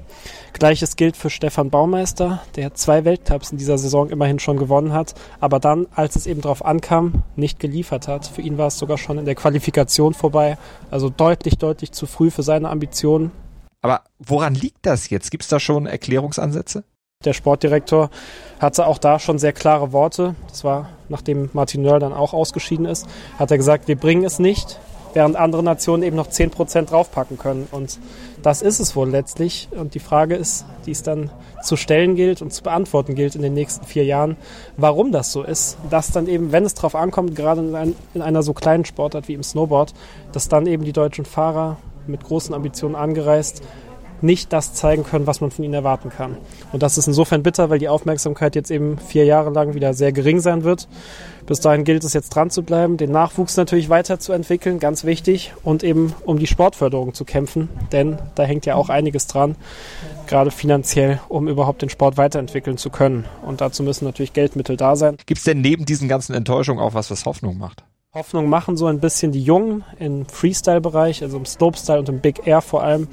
Gleiches 0.51 0.97
gilt 0.97 1.15
für 1.15 1.29
Stefan 1.29 1.69
Baumeister, 1.69 2.41
der 2.57 2.73
zwei 2.73 3.05
Weltcups 3.05 3.53
in 3.53 3.57
dieser 3.57 3.77
Saison 3.77 4.09
immerhin 4.09 4.39
schon 4.39 4.57
gewonnen 4.57 4.91
hat, 4.91 5.15
aber 5.39 5.61
dann, 5.61 5.87
als 5.95 6.17
es 6.17 6.27
eben 6.27 6.41
darauf 6.41 6.65
ankam, 6.65 7.23
nicht 7.37 7.61
geliefert 7.61 8.09
hat. 8.09 8.27
Für 8.27 8.41
ihn 8.41 8.57
war 8.57 8.67
es 8.67 8.77
sogar 8.77 8.97
schon 8.97 9.17
in 9.17 9.25
der 9.25 9.35
Qualifikation 9.35 10.13
vorbei. 10.13 10.57
Also 10.91 11.09
deutlich, 11.09 11.57
deutlich 11.57 11.93
zu 11.93 12.07
früh 12.07 12.29
für 12.29 12.43
seine 12.43 12.69
Ambitionen. 12.69 13.31
Aber 13.83 14.01
woran 14.17 14.55
liegt 14.55 14.85
das 14.85 15.09
jetzt? 15.09 15.29
Gibt 15.29 15.43
es 15.43 15.49
da 15.49 15.59
schon 15.59 15.85
Erklärungsansätze? 15.85 16.85
Der 17.25 17.33
Sportdirektor 17.33 18.09
hatte 18.59 18.87
auch 18.87 18.97
da 18.97 19.19
schon 19.19 19.39
sehr 19.39 19.53
klare 19.53 19.91
Worte. 19.91 20.35
Das 20.47 20.63
war, 20.63 20.89
nachdem 21.09 21.49
Martin 21.53 21.81
Nörl 21.81 21.99
dann 21.99 22.13
auch 22.13 22.33
ausgeschieden 22.33 22.85
ist, 22.85 23.07
hat 23.37 23.51
er 23.51 23.57
gesagt, 23.57 23.89
wir 23.89 23.97
bringen 23.97 24.23
es 24.23 24.39
nicht, 24.39 24.79
während 25.13 25.35
andere 25.35 25.63
Nationen 25.63 26.03
eben 26.03 26.15
noch 26.15 26.29
10% 26.29 26.85
draufpacken 26.85 27.37
können. 27.37 27.67
Und 27.71 27.99
das 28.41 28.61
ist 28.61 28.79
es 28.79 28.95
wohl 28.95 29.09
letztlich. 29.09 29.67
Und 29.71 29.95
die 29.95 29.99
Frage 29.99 30.35
ist, 30.35 30.65
die 30.85 30.91
es 30.91 31.03
dann 31.03 31.29
zu 31.61 31.75
stellen 31.75 32.15
gilt 32.15 32.41
und 32.41 32.53
zu 32.53 32.63
beantworten 32.63 33.15
gilt 33.15 33.35
in 33.35 33.41
den 33.41 33.53
nächsten 33.53 33.85
vier 33.85 34.05
Jahren, 34.05 34.37
warum 34.77 35.11
das 35.11 35.33
so 35.33 35.43
ist. 35.43 35.77
Dass 35.89 36.11
dann 36.11 36.27
eben, 36.27 36.53
wenn 36.53 36.63
es 36.63 36.73
drauf 36.73 36.95
ankommt, 36.95 37.35
gerade 37.35 37.61
in, 37.61 37.75
ein, 37.75 37.95
in 38.13 38.21
einer 38.21 38.43
so 38.43 38.53
kleinen 38.53 38.85
Sportart 38.85 39.27
wie 39.27 39.33
im 39.33 39.43
Snowboard, 39.43 39.93
dass 40.31 40.47
dann 40.47 40.67
eben 40.67 40.85
die 40.85 40.93
deutschen 40.93 41.25
Fahrer 41.25 41.77
mit 42.07 42.23
großen 42.23 42.53
Ambitionen 42.53 42.95
angereist, 42.95 43.63
nicht 44.23 44.53
das 44.53 44.73
zeigen 44.73 45.03
können, 45.03 45.27
was 45.27 45.41
man 45.41 45.51
von 45.51 45.65
ihnen 45.65 45.73
erwarten 45.73 46.09
kann. 46.09 46.37
Und 46.71 46.81
das 46.81 46.97
ist 46.97 47.07
insofern 47.07 47.43
bitter, 47.43 47.69
weil 47.69 47.79
die 47.79 47.89
Aufmerksamkeit 47.89 48.55
jetzt 48.55 48.71
eben 48.71 48.97
vier 48.97 49.25
Jahre 49.25 49.51
lang 49.51 49.73
wieder 49.73 49.93
sehr 49.93 50.13
gering 50.13 50.39
sein 50.39 50.63
wird. 50.63 50.87
Bis 51.45 51.59
dahin 51.59 51.83
gilt 51.83 52.05
es 52.05 52.13
jetzt 52.13 52.29
dran 52.29 52.49
zu 52.49 52.63
bleiben, 52.63 52.95
den 52.95 53.11
Nachwuchs 53.11 53.57
natürlich 53.57 53.89
weiterzuentwickeln, 53.89 54.79
ganz 54.79 55.03
wichtig, 55.03 55.53
und 55.63 55.83
eben 55.83 56.13
um 56.25 56.39
die 56.39 56.47
Sportförderung 56.47 57.13
zu 57.13 57.25
kämpfen, 57.25 57.67
denn 57.91 58.17
da 58.35 58.43
hängt 58.43 58.65
ja 58.65 58.75
auch 58.75 58.87
einiges 58.87 59.27
dran, 59.27 59.55
gerade 60.25 60.51
finanziell, 60.51 61.19
um 61.27 61.49
überhaupt 61.49 61.81
den 61.81 61.89
Sport 61.89 62.15
weiterentwickeln 62.15 62.77
zu 62.77 62.89
können. 62.89 63.25
Und 63.45 63.59
dazu 63.59 63.83
müssen 63.83 64.05
natürlich 64.05 64.31
Geldmittel 64.31 64.77
da 64.77 64.95
sein. 64.95 65.17
Gibt 65.25 65.39
es 65.39 65.43
denn 65.43 65.59
neben 65.59 65.83
diesen 65.85 66.07
ganzen 66.07 66.33
Enttäuschungen 66.33 66.81
auch 66.81 66.93
was, 66.93 67.11
was 67.11 67.25
Hoffnung 67.25 67.57
macht? 67.57 67.83
Hoffnung 68.15 68.47
machen 68.47 68.77
so 68.77 68.85
ein 68.85 68.99
bisschen 68.99 69.31
die 69.31 69.41
Jungen 69.41 69.83
im 69.97 70.27
Freestyle-Bereich, 70.27 71.23
also 71.23 71.35
im 71.35 71.47
Slopestyle 71.47 71.97
und 71.97 72.09
im 72.09 72.19
Big 72.19 72.45
Air 72.45 72.61
vor 72.61 72.83
allem. 72.83 73.07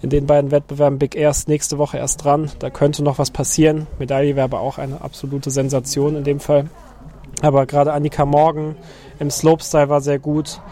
In 0.00 0.08
den 0.08 0.24
beiden 0.24 0.50
Wettbewerben 0.50 0.98
Big 0.98 1.14
Air 1.14 1.28
ist 1.28 1.46
nächste 1.46 1.76
Woche 1.76 1.98
erst 1.98 2.24
dran. 2.24 2.50
Da 2.58 2.70
könnte 2.70 3.04
noch 3.04 3.18
was 3.18 3.30
passieren. 3.30 3.86
Medaille 3.98 4.36
wäre 4.36 4.44
aber 4.44 4.60
auch 4.60 4.78
eine 4.78 5.02
absolute 5.02 5.50
Sensation 5.50 6.16
in 6.16 6.24
dem 6.24 6.40
Fall. 6.40 6.70
Aber 7.42 7.66
gerade 7.66 7.92
Annika 7.92 8.24
Morgan 8.24 8.76
im 9.18 9.30
Slopestyle 9.30 9.90
war 9.90 10.00
sehr 10.00 10.18
gut. 10.18 10.62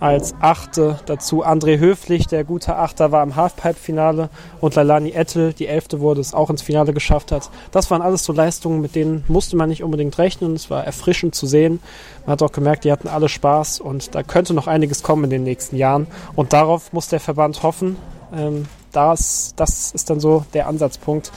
Als 0.00 0.34
Achte. 0.40 0.98
Dazu 1.06 1.44
André 1.44 1.78
Höflich, 1.78 2.26
der 2.26 2.44
gute 2.44 2.76
Achter, 2.76 3.12
war 3.12 3.22
im 3.22 3.36
Halfpipe-Finale 3.36 4.28
und 4.60 4.74
Lalani 4.74 5.10
Ettel, 5.10 5.52
die 5.52 5.66
Elfte 5.66 6.00
wurde, 6.00 6.20
es 6.20 6.34
auch 6.34 6.50
ins 6.50 6.62
Finale 6.62 6.92
geschafft 6.92 7.32
hat. 7.32 7.50
Das 7.70 7.90
waren 7.90 8.02
alles 8.02 8.24
so 8.24 8.32
Leistungen, 8.32 8.80
mit 8.80 8.94
denen 8.94 9.24
musste 9.28 9.56
man 9.56 9.68
nicht 9.68 9.82
unbedingt 9.82 10.18
rechnen. 10.18 10.54
Es 10.54 10.70
war 10.70 10.84
erfrischend 10.84 11.34
zu 11.34 11.46
sehen. 11.46 11.80
Man 12.24 12.32
hat 12.32 12.42
auch 12.42 12.52
gemerkt, 12.52 12.84
die 12.84 12.92
hatten 12.92 13.08
alle 13.08 13.28
Spaß 13.28 13.80
und 13.80 14.14
da 14.14 14.22
könnte 14.22 14.54
noch 14.54 14.66
einiges 14.66 15.02
kommen 15.02 15.24
in 15.24 15.30
den 15.30 15.44
nächsten 15.44 15.76
Jahren. 15.76 16.06
Und 16.34 16.52
darauf 16.52 16.92
muss 16.92 17.08
der 17.08 17.20
Verband 17.20 17.62
hoffen. 17.62 17.96
Ähm, 18.34 18.66
das, 18.92 19.52
das 19.56 19.92
ist 19.92 20.10
dann 20.10 20.20
so 20.20 20.44
der 20.54 20.68
Ansatzpunkt 20.68 21.30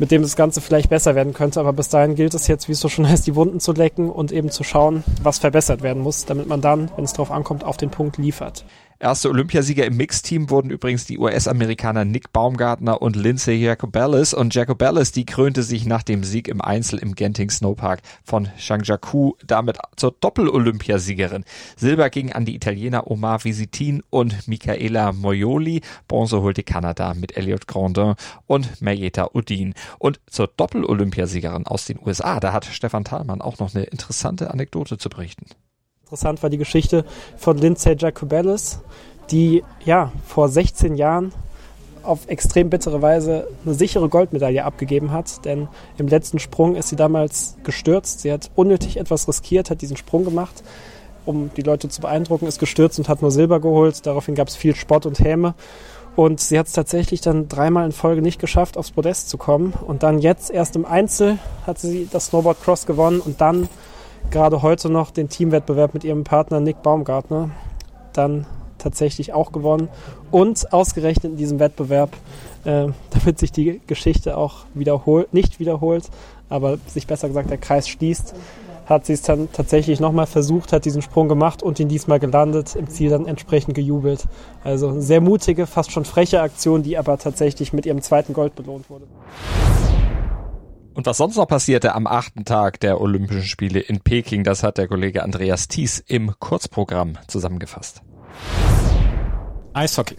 mit 0.00 0.10
dem 0.10 0.22
das 0.22 0.34
Ganze 0.34 0.62
vielleicht 0.62 0.88
besser 0.88 1.14
werden 1.14 1.34
könnte. 1.34 1.60
Aber 1.60 1.74
bis 1.74 1.90
dahin 1.90 2.14
gilt 2.14 2.32
es 2.32 2.48
jetzt, 2.48 2.68
wie 2.68 2.72
es 2.72 2.80
so 2.80 2.88
schon 2.88 3.06
heißt, 3.08 3.26
die 3.26 3.36
Wunden 3.36 3.60
zu 3.60 3.72
lecken 3.72 4.10
und 4.10 4.32
eben 4.32 4.50
zu 4.50 4.64
schauen, 4.64 5.04
was 5.22 5.38
verbessert 5.38 5.82
werden 5.82 6.02
muss, 6.02 6.24
damit 6.24 6.48
man 6.48 6.62
dann, 6.62 6.90
wenn 6.96 7.04
es 7.04 7.12
darauf 7.12 7.30
ankommt, 7.30 7.64
auf 7.64 7.76
den 7.76 7.90
Punkt 7.90 8.16
liefert. 8.16 8.64
Erste 9.02 9.30
Olympiasieger 9.30 9.86
im 9.86 9.96
Mixteam 9.96 10.50
wurden 10.50 10.68
übrigens 10.68 11.06
die 11.06 11.18
US-Amerikaner 11.18 12.04
Nick 12.04 12.34
Baumgartner 12.34 13.00
und 13.00 13.16
Lindsay 13.16 13.54
Jacobellis. 13.54 14.34
Und 14.34 14.54
Jacobellis, 14.54 15.10
die 15.10 15.24
krönte 15.24 15.62
sich 15.62 15.86
nach 15.86 16.02
dem 16.02 16.22
Sieg 16.22 16.48
im 16.48 16.60
Einzel 16.60 16.98
im 16.98 17.14
Genting 17.14 17.48
Snowpark 17.48 18.02
von 18.24 18.50
Changjiakou 18.58 19.38
damit 19.46 19.78
zur 19.96 20.14
Doppel-Olympiasiegerin. 20.20 21.46
Silber 21.76 22.10
ging 22.10 22.32
an 22.32 22.44
die 22.44 22.54
Italiener 22.54 23.10
Omar 23.10 23.42
Visitin 23.42 24.02
und 24.10 24.46
Michaela 24.46 25.12
Moioli. 25.12 25.80
Bronze 26.06 26.42
holte 26.42 26.62
Kanada 26.62 27.14
mit 27.14 27.38
Elliot 27.38 27.66
Grandin 27.66 28.16
und 28.46 28.82
Marietta 28.82 29.30
Udin. 29.32 29.72
Und 29.98 30.20
zur 30.28 30.48
Doppel-Olympiasiegerin 30.48 31.66
aus 31.66 31.86
den 31.86 31.98
USA, 32.04 32.38
da 32.38 32.52
hat 32.52 32.66
Stefan 32.66 33.04
Thalmann 33.04 33.40
auch 33.40 33.60
noch 33.60 33.74
eine 33.74 33.84
interessante 33.84 34.50
Anekdote 34.50 34.98
zu 34.98 35.08
berichten. 35.08 35.46
Interessant 36.10 36.42
war 36.42 36.50
die 36.50 36.58
Geschichte 36.58 37.04
von 37.36 37.56
Lindsay 37.56 37.94
Jacobellis, 37.96 38.80
die 39.30 39.62
ja 39.84 40.10
vor 40.26 40.48
16 40.48 40.96
Jahren 40.96 41.32
auf 42.02 42.26
extrem 42.26 42.68
bittere 42.68 43.00
Weise 43.00 43.46
eine 43.64 43.74
sichere 43.74 44.08
Goldmedaille 44.08 44.64
abgegeben 44.64 45.12
hat, 45.12 45.44
denn 45.44 45.68
im 45.98 46.08
letzten 46.08 46.40
Sprung 46.40 46.74
ist 46.74 46.88
sie 46.88 46.96
damals 46.96 47.58
gestürzt. 47.62 48.22
Sie 48.22 48.32
hat 48.32 48.50
unnötig 48.56 48.96
etwas 48.96 49.28
riskiert, 49.28 49.70
hat 49.70 49.82
diesen 49.82 49.96
Sprung 49.96 50.24
gemacht, 50.24 50.64
um 51.26 51.52
die 51.56 51.62
Leute 51.62 51.88
zu 51.88 52.00
beeindrucken, 52.00 52.48
ist 52.48 52.58
gestürzt 52.58 52.98
und 52.98 53.08
hat 53.08 53.22
nur 53.22 53.30
Silber 53.30 53.60
geholt. 53.60 54.04
Daraufhin 54.04 54.34
gab 54.34 54.48
es 54.48 54.56
viel 54.56 54.74
Spott 54.74 55.06
und 55.06 55.20
Häme. 55.20 55.54
Und 56.16 56.40
sie 56.40 56.58
hat 56.58 56.66
es 56.66 56.72
tatsächlich 56.72 57.20
dann 57.20 57.46
dreimal 57.46 57.86
in 57.86 57.92
Folge 57.92 58.20
nicht 58.20 58.40
geschafft, 58.40 58.76
aufs 58.76 58.90
Podest 58.90 59.30
zu 59.30 59.38
kommen. 59.38 59.74
Und 59.86 60.02
dann 60.02 60.18
jetzt 60.18 60.50
erst 60.50 60.74
im 60.74 60.86
Einzel 60.86 61.38
hat 61.68 61.78
sie 61.78 62.08
das 62.10 62.26
Snowboard 62.26 62.60
Cross 62.60 62.86
gewonnen 62.86 63.20
und 63.20 63.40
dann 63.40 63.68
gerade 64.30 64.62
heute 64.62 64.90
noch 64.90 65.10
den 65.10 65.28
Teamwettbewerb 65.28 65.94
mit 65.94 66.04
ihrem 66.04 66.24
Partner 66.24 66.60
Nick 66.60 66.82
Baumgartner 66.82 67.50
dann 68.12 68.46
tatsächlich 68.78 69.32
auch 69.32 69.52
gewonnen 69.52 69.88
und 70.30 70.72
ausgerechnet 70.72 71.32
in 71.32 71.36
diesem 71.36 71.58
Wettbewerb, 71.60 72.10
äh, 72.64 72.88
damit 73.10 73.38
sich 73.38 73.52
die 73.52 73.80
Geschichte 73.86 74.36
auch 74.36 74.64
wiederholt, 74.74 75.32
nicht 75.32 75.60
wiederholt, 75.60 76.08
aber 76.48 76.78
sich 76.86 77.06
besser 77.06 77.28
gesagt 77.28 77.50
der 77.50 77.58
Kreis 77.58 77.88
schließt, 77.88 78.34
hat 78.86 79.06
sie 79.06 79.12
es 79.12 79.22
dann 79.22 79.48
tatsächlich 79.52 80.00
nochmal 80.00 80.26
versucht, 80.26 80.72
hat 80.72 80.84
diesen 80.84 81.00
Sprung 81.00 81.28
gemacht 81.28 81.62
und 81.62 81.78
ihn 81.78 81.88
diesmal 81.88 82.18
gelandet, 82.18 82.74
im 82.74 82.88
Ziel 82.88 83.10
dann 83.10 83.26
entsprechend 83.26 83.76
gejubelt. 83.76 84.24
Also 84.64 85.00
sehr 85.00 85.20
mutige, 85.20 85.68
fast 85.68 85.92
schon 85.92 86.04
freche 86.04 86.40
Aktion, 86.40 86.82
die 86.82 86.98
aber 86.98 87.16
tatsächlich 87.16 87.72
mit 87.72 87.86
ihrem 87.86 88.02
zweiten 88.02 88.32
Gold 88.32 88.56
belohnt 88.56 88.90
wurde. 88.90 89.06
Und 90.92 91.06
was 91.06 91.18
sonst 91.18 91.36
noch 91.36 91.46
passierte 91.46 91.94
am 91.94 92.06
achten 92.06 92.44
Tag 92.44 92.80
der 92.80 93.00
Olympischen 93.00 93.44
Spiele 93.44 93.80
in 93.80 94.00
Peking, 94.00 94.44
das 94.44 94.62
hat 94.62 94.78
der 94.78 94.88
Kollege 94.88 95.22
Andreas 95.22 95.68
Thies 95.68 96.02
im 96.04 96.34
Kurzprogramm 96.38 97.18
zusammengefasst. 97.28 98.02
Eishockey. 99.72 100.16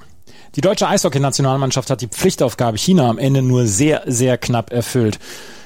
Die 0.56 0.62
deutsche 0.62 0.88
Eishockey-Nationalmannschaft 0.88 1.90
hat 1.90 2.02
die 2.02 2.08
Pflichtaufgabe 2.08 2.78
China 2.78 3.10
am 3.10 3.18
Ende 3.18 3.42
nur 3.42 3.68
sehr, 3.68 4.04
sehr 4.06 4.38
knapp 4.38 4.72
erfüllt. 4.72 5.20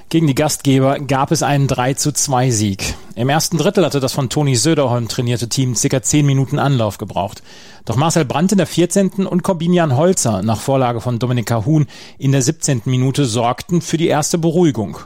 Gegen 0.10 0.28
die 0.28 0.36
Gastgeber 0.36 1.00
gab 1.00 1.32
es 1.32 1.42
einen 1.42 1.68
3 1.68 1.96
zu 1.96 2.12
2 2.12 2.52
Sieg. 2.52 2.96
Im 3.16 3.28
ersten 3.28 3.58
Drittel 3.58 3.84
hatte 3.84 4.00
das 4.00 4.14
von 4.14 4.30
Toni 4.30 4.56
Söderholm 4.56 5.08
trainierte 5.08 5.50
Team 5.50 5.76
circa 5.76 6.02
10 6.02 6.26
Minuten 6.26 6.60
Anlauf 6.60 7.00
gebraucht. 7.00 7.42
Doch 7.86 7.96
Marcel 7.96 8.24
Brandt 8.24 8.52
in 8.52 8.60
der 8.60 8.68
14. 8.68 9.26
und 9.26 9.42
Corbinian 9.42 9.98
Holzer 9.98 10.44
nach 10.44 10.60
Vorlage 10.60 11.02
von 11.02 11.18
Dominika 11.18 11.66
Huhn 11.66 11.88
in 12.20 12.32
der 12.32 12.44
17. 12.44 12.84
Minute 12.86 13.26
sorgten 13.26 13.82
für 13.82 13.98
die 13.98 14.08
erste 14.08 14.38
Beruhigung. 14.38 15.00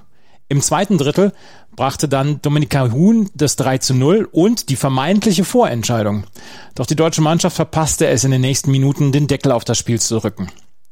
Im 0.49 0.61
zweiten 0.61 0.97
Drittel 0.97 1.31
brachte 1.75 2.09
dann 2.09 2.41
Dominika 2.41 2.91
Huhn 2.91 3.29
das 3.33 3.55
3 3.55 3.77
zu 3.77 3.93
0 3.93 4.27
und 4.29 4.69
die 4.69 4.75
vermeintliche 4.75 5.45
Vorentscheidung. 5.45 6.25
Doch 6.75 6.85
die 6.85 6.97
deutsche 6.97 7.21
Mannschaft 7.21 7.55
verpasste 7.55 8.07
es 8.07 8.25
in 8.25 8.31
den 8.31 8.41
nächsten 8.41 8.71
Minuten, 8.71 9.13
den 9.13 9.27
Deckel 9.27 9.53
auf 9.53 9.63
das 9.63 9.77
Spiel 9.77 10.01
zu 10.01 10.21
rücken. 10.21 10.49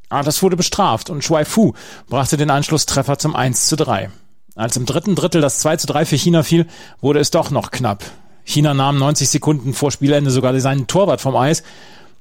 Aber 0.09 0.23
das 0.23 0.41
wurde 0.41 0.55
bestraft 0.55 1.09
und 1.09 1.23
Shuai 1.23 1.45
Fu 1.45 1.73
brachte 2.07 2.37
den 2.37 2.49
Anschlusstreffer 2.49 3.17
zum 3.19 3.35
1 3.35 3.67
zu 3.67 3.75
3. 3.75 4.09
Als 4.55 4.77
im 4.77 4.85
dritten 4.85 5.15
Drittel 5.15 5.41
das 5.41 5.59
2 5.59 5.77
zu 5.77 5.87
3 5.87 6.05
für 6.05 6.15
China 6.15 6.43
fiel, 6.43 6.65
wurde 7.01 7.19
es 7.19 7.31
doch 7.31 7.51
noch 7.51 7.71
knapp. 7.71 8.03
China 8.43 8.73
nahm 8.73 8.97
90 8.97 9.29
Sekunden 9.29 9.73
vor 9.73 9.91
Spielende 9.91 10.31
sogar 10.31 10.57
seinen 10.59 10.87
Torwart 10.87 11.21
vom 11.21 11.35
Eis, 11.35 11.63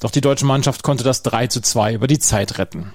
doch 0.01 0.11
die 0.11 0.21
deutsche 0.21 0.45
Mannschaft 0.45 0.83
konnte 0.83 1.05
das 1.05 1.23
3 1.23 1.47
zu 1.47 1.61
2 1.61 1.95
über 1.95 2.07
die 2.07 2.19
Zeit 2.19 2.59
retten. 2.59 2.93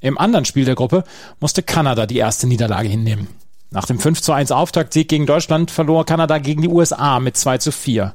Im 0.00 0.18
anderen 0.18 0.44
Spiel 0.44 0.64
der 0.64 0.74
Gruppe 0.74 1.04
musste 1.40 1.62
Kanada 1.62 2.06
die 2.06 2.16
erste 2.16 2.46
Niederlage 2.46 2.88
hinnehmen. 2.88 3.28
Nach 3.70 3.86
dem 3.86 3.98
5 3.98 4.22
zu 4.22 4.32
1 4.32 4.52
Auftaktsieg 4.52 5.08
gegen 5.08 5.26
Deutschland 5.26 5.70
verlor 5.70 6.06
Kanada 6.06 6.38
gegen 6.38 6.62
die 6.62 6.68
USA 6.68 7.20
mit 7.20 7.36
2 7.36 7.58
zu 7.58 7.72
4. 7.72 8.14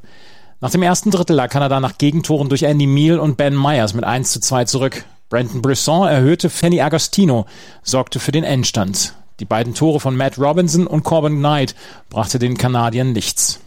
Nach 0.60 0.70
dem 0.70 0.84
ersten 0.84 1.12
Drittel 1.12 1.36
lag 1.36 1.50
Kanada 1.50 1.80
nach 1.80 1.98
Gegentoren 1.98 2.50
durch 2.50 2.64
Andy 2.64 2.88
Meal 2.88 3.20
und 3.20 3.38
Ben 3.38 3.56
Myers 3.56 3.94
mit 3.94 4.04
1 4.04 4.32
zu 4.32 4.40
2 4.40 4.66
zurück. 4.66 5.06
Brandon 5.32 5.62
Brisson 5.62 6.10
erhöhte, 6.10 6.50
Fanny 6.50 6.82
Agostino 6.82 7.46
sorgte 7.84 8.20
für 8.20 8.34
den 8.34 8.44
Endstand. 8.44 9.16
Die 9.40 9.46
beiden 9.46 9.74
Tore 9.74 10.02
von 10.02 10.18
Matt 10.18 10.38
Robinson 10.38 10.86
und 10.86 11.04
Corbin 11.04 11.38
Knight 11.38 11.74
brachte 12.10 12.38
den 12.38 12.58
Kanadiern 12.58 13.14
nichts. 13.14 13.62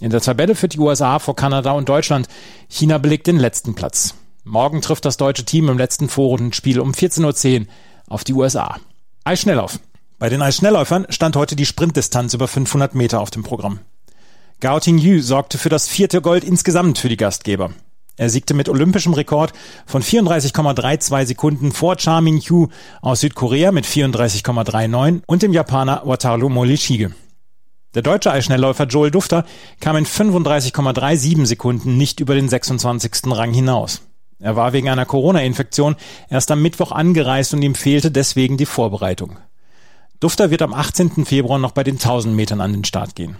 In 0.00 0.10
der 0.10 0.20
Tabelle 0.20 0.56
führt 0.56 0.74
die 0.74 0.80
USA 0.80 1.20
vor 1.20 1.36
Kanada 1.36 1.70
und 1.70 1.88
Deutschland. 1.88 2.26
China 2.68 2.98
belegt 2.98 3.28
den 3.28 3.38
letzten 3.38 3.76
Platz. 3.76 4.16
Morgen 4.42 4.82
trifft 4.82 5.04
das 5.04 5.16
deutsche 5.16 5.44
Team 5.44 5.68
im 5.68 5.78
letzten 5.78 6.08
Vorrundenspiel 6.08 6.80
um 6.80 6.90
14.10 6.90 7.60
Uhr 7.60 7.66
auf 8.08 8.24
die 8.24 8.34
USA. 8.34 8.76
Eisschnelllauf. 9.22 9.78
Bei 10.18 10.28
den 10.28 10.42
Eisschnellläufern 10.42 11.06
stand 11.10 11.36
heute 11.36 11.54
die 11.54 11.64
Sprintdistanz 11.64 12.34
über 12.34 12.48
500 12.48 12.96
Meter 12.96 13.20
auf 13.20 13.30
dem 13.30 13.44
Programm. 13.44 13.78
Gao 14.58 14.80
Yu 14.84 15.22
sorgte 15.22 15.58
für 15.58 15.68
das 15.68 15.86
vierte 15.86 16.20
Gold 16.20 16.42
insgesamt 16.42 16.98
für 16.98 17.08
die 17.08 17.16
Gastgeber. 17.16 17.70
Er 18.16 18.30
siegte 18.30 18.54
mit 18.54 18.68
olympischem 18.68 19.12
Rekord 19.12 19.52
von 19.86 20.02
34,32 20.02 21.26
Sekunden 21.26 21.72
vor 21.72 21.96
Cha 21.96 22.20
Min-kyu 22.20 22.68
aus 23.02 23.20
Südkorea 23.20 23.72
mit 23.72 23.86
34,39 23.86 25.22
und 25.26 25.42
dem 25.42 25.52
Japaner 25.52 26.02
Wataru 26.04 26.48
Morishige. 26.48 27.12
Der 27.94 28.02
deutsche 28.02 28.30
Eisschnellläufer 28.30 28.86
Joel 28.86 29.10
Dufter 29.10 29.44
kam 29.80 29.96
in 29.96 30.06
35,37 30.06 31.46
Sekunden 31.46 31.96
nicht 31.96 32.20
über 32.20 32.34
den 32.34 32.48
26. 32.48 33.12
Rang 33.26 33.52
hinaus. 33.52 34.02
Er 34.40 34.56
war 34.56 34.72
wegen 34.72 34.88
einer 34.88 35.06
Corona-Infektion 35.06 35.96
erst 36.28 36.50
am 36.50 36.62
Mittwoch 36.62 36.92
angereist 36.92 37.54
und 37.54 37.62
ihm 37.62 37.74
fehlte 37.74 38.10
deswegen 38.10 38.56
die 38.56 38.66
Vorbereitung. 38.66 39.38
Dufter 40.20 40.50
wird 40.50 40.62
am 40.62 40.74
18. 40.74 41.24
Februar 41.24 41.58
noch 41.58 41.72
bei 41.72 41.82
den 41.84 41.96
1000 41.96 42.34
Metern 42.34 42.60
an 42.60 42.72
den 42.72 42.84
Start 42.84 43.14
gehen. 43.14 43.36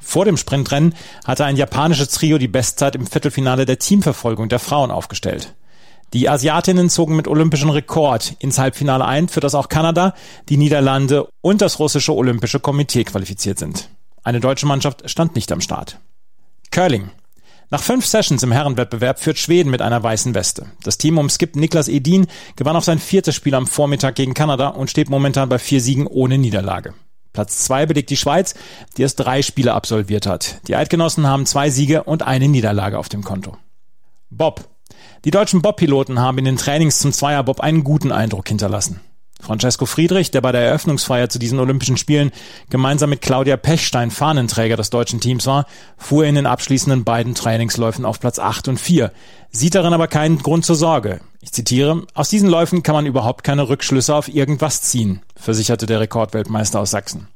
Vor 0.00 0.24
dem 0.24 0.36
Sprintrennen 0.36 0.94
hatte 1.24 1.44
ein 1.44 1.56
japanisches 1.56 2.08
Trio 2.08 2.38
die 2.38 2.48
Bestzeit 2.48 2.96
im 2.96 3.06
Viertelfinale 3.06 3.66
der 3.66 3.78
Teamverfolgung 3.78 4.48
der 4.48 4.58
Frauen 4.58 4.90
aufgestellt. 4.90 5.54
Die 6.12 6.28
Asiatinnen 6.28 6.90
zogen 6.90 7.14
mit 7.14 7.28
olympischem 7.28 7.70
Rekord 7.70 8.34
ins 8.40 8.58
Halbfinale 8.58 9.04
ein, 9.04 9.28
für 9.28 9.38
das 9.38 9.54
auch 9.54 9.68
Kanada, 9.68 10.14
die 10.48 10.56
Niederlande 10.56 11.28
und 11.40 11.60
das 11.60 11.78
russische 11.78 12.14
Olympische 12.14 12.58
Komitee 12.58 13.04
qualifiziert 13.04 13.60
sind. 13.60 13.88
Eine 14.24 14.40
deutsche 14.40 14.66
Mannschaft 14.66 15.08
stand 15.08 15.36
nicht 15.36 15.52
am 15.52 15.60
Start. 15.60 15.98
Curling. 16.72 17.10
Nach 17.70 17.80
fünf 17.80 18.04
Sessions 18.04 18.42
im 18.42 18.50
Herrenwettbewerb 18.50 19.20
führt 19.20 19.38
Schweden 19.38 19.70
mit 19.70 19.80
einer 19.80 20.02
weißen 20.02 20.34
Weste. 20.34 20.66
Das 20.82 20.98
Team 20.98 21.18
um 21.18 21.30
Skip 21.30 21.54
Niklas 21.54 21.86
Edin 21.86 22.26
gewann 22.56 22.74
auf 22.74 22.84
sein 22.84 22.98
viertes 22.98 23.36
Spiel 23.36 23.54
am 23.54 23.68
Vormittag 23.68 24.16
gegen 24.16 24.34
Kanada 24.34 24.68
und 24.68 24.90
steht 24.90 25.08
momentan 25.08 25.48
bei 25.48 25.60
vier 25.60 25.80
Siegen 25.80 26.08
ohne 26.08 26.38
Niederlage. 26.38 26.94
Platz 27.40 27.64
zwei 27.64 27.86
belegt 27.86 28.10
die 28.10 28.18
Schweiz, 28.18 28.54
die 28.98 29.02
erst 29.02 29.18
drei 29.18 29.40
Spiele 29.40 29.72
absolviert 29.72 30.26
hat. 30.26 30.60
Die 30.68 30.76
Eidgenossen 30.76 31.26
haben 31.26 31.46
zwei 31.46 31.70
Siege 31.70 32.02
und 32.02 32.22
eine 32.22 32.48
Niederlage 32.48 32.98
auf 32.98 33.08
dem 33.08 33.24
Konto. 33.24 33.56
Bob. 34.28 34.68
Die 35.24 35.30
deutschen 35.30 35.62
Bob-Piloten 35.62 36.18
haben 36.18 36.36
in 36.36 36.44
den 36.44 36.58
Trainings 36.58 36.98
zum 36.98 37.12
Zweierbob 37.12 37.60
einen 37.60 37.82
guten 37.82 38.12
Eindruck 38.12 38.46
hinterlassen. 38.48 39.00
Francesco 39.40 39.86
Friedrich, 39.86 40.30
der 40.30 40.40
bei 40.40 40.52
der 40.52 40.62
Eröffnungsfeier 40.62 41.28
zu 41.28 41.38
diesen 41.38 41.58
Olympischen 41.58 41.96
Spielen 41.96 42.30
gemeinsam 42.68 43.10
mit 43.10 43.22
Claudia 43.22 43.56
Pechstein 43.56 44.10
Fahnenträger 44.10 44.76
des 44.76 44.90
deutschen 44.90 45.20
Teams 45.20 45.46
war, 45.46 45.66
fuhr 45.96 46.24
in 46.24 46.34
den 46.34 46.46
abschließenden 46.46 47.04
beiden 47.04 47.34
Trainingsläufen 47.34 48.04
auf 48.04 48.20
Platz 48.20 48.38
8 48.38 48.68
und 48.68 48.78
4, 48.78 49.12
sieht 49.50 49.74
darin 49.74 49.92
aber 49.92 50.08
keinen 50.08 50.38
Grund 50.38 50.64
zur 50.64 50.76
Sorge. 50.76 51.20
Ich 51.40 51.52
zitiere, 51.52 52.06
aus 52.14 52.28
diesen 52.28 52.48
Läufen 52.48 52.82
kann 52.82 52.94
man 52.94 53.06
überhaupt 53.06 53.44
keine 53.44 53.68
Rückschlüsse 53.68 54.14
auf 54.14 54.28
irgendwas 54.28 54.82
ziehen, 54.82 55.22
versicherte 55.36 55.86
der 55.86 56.00
Rekordweltmeister 56.00 56.80
aus 56.80 56.90
Sachsen. 56.90 57.28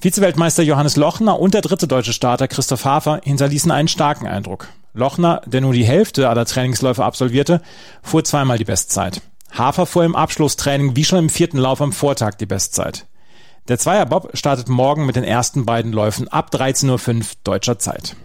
Vizeweltmeister 0.00 0.62
Johannes 0.62 0.96
Lochner 0.96 1.40
und 1.40 1.54
der 1.54 1.62
dritte 1.62 1.88
deutsche 1.88 2.12
Starter 2.12 2.48
Christoph 2.48 2.84
Hafer 2.84 3.20
hinterließen 3.24 3.70
einen 3.70 3.88
starken 3.88 4.26
Eindruck. 4.26 4.68
Lochner, 4.92 5.40
der 5.46 5.60
nur 5.60 5.72
die 5.72 5.84
Hälfte 5.84 6.28
aller 6.28 6.44
Trainingsläufe 6.44 7.04
absolvierte, 7.04 7.62
fuhr 8.02 8.22
zweimal 8.22 8.58
die 8.58 8.64
Bestzeit. 8.64 9.22
Hafer 9.56 9.86
fuhr 9.86 10.04
im 10.04 10.16
Abschlusstraining 10.16 10.96
wie 10.96 11.04
schon 11.04 11.20
im 11.20 11.30
vierten 11.30 11.58
Lauf 11.58 11.80
am 11.80 11.92
Vortag 11.92 12.34
die 12.34 12.46
Bestzeit. 12.46 13.06
Der 13.68 13.78
Zweierbob 13.78 14.36
startet 14.36 14.68
morgen 14.68 15.06
mit 15.06 15.14
den 15.14 15.24
ersten 15.24 15.64
beiden 15.64 15.92
Läufen 15.92 16.26
ab 16.26 16.50
13.05 16.52 17.18
Uhr 17.18 17.24
deutscher 17.44 17.78
Zeit. 17.78 18.16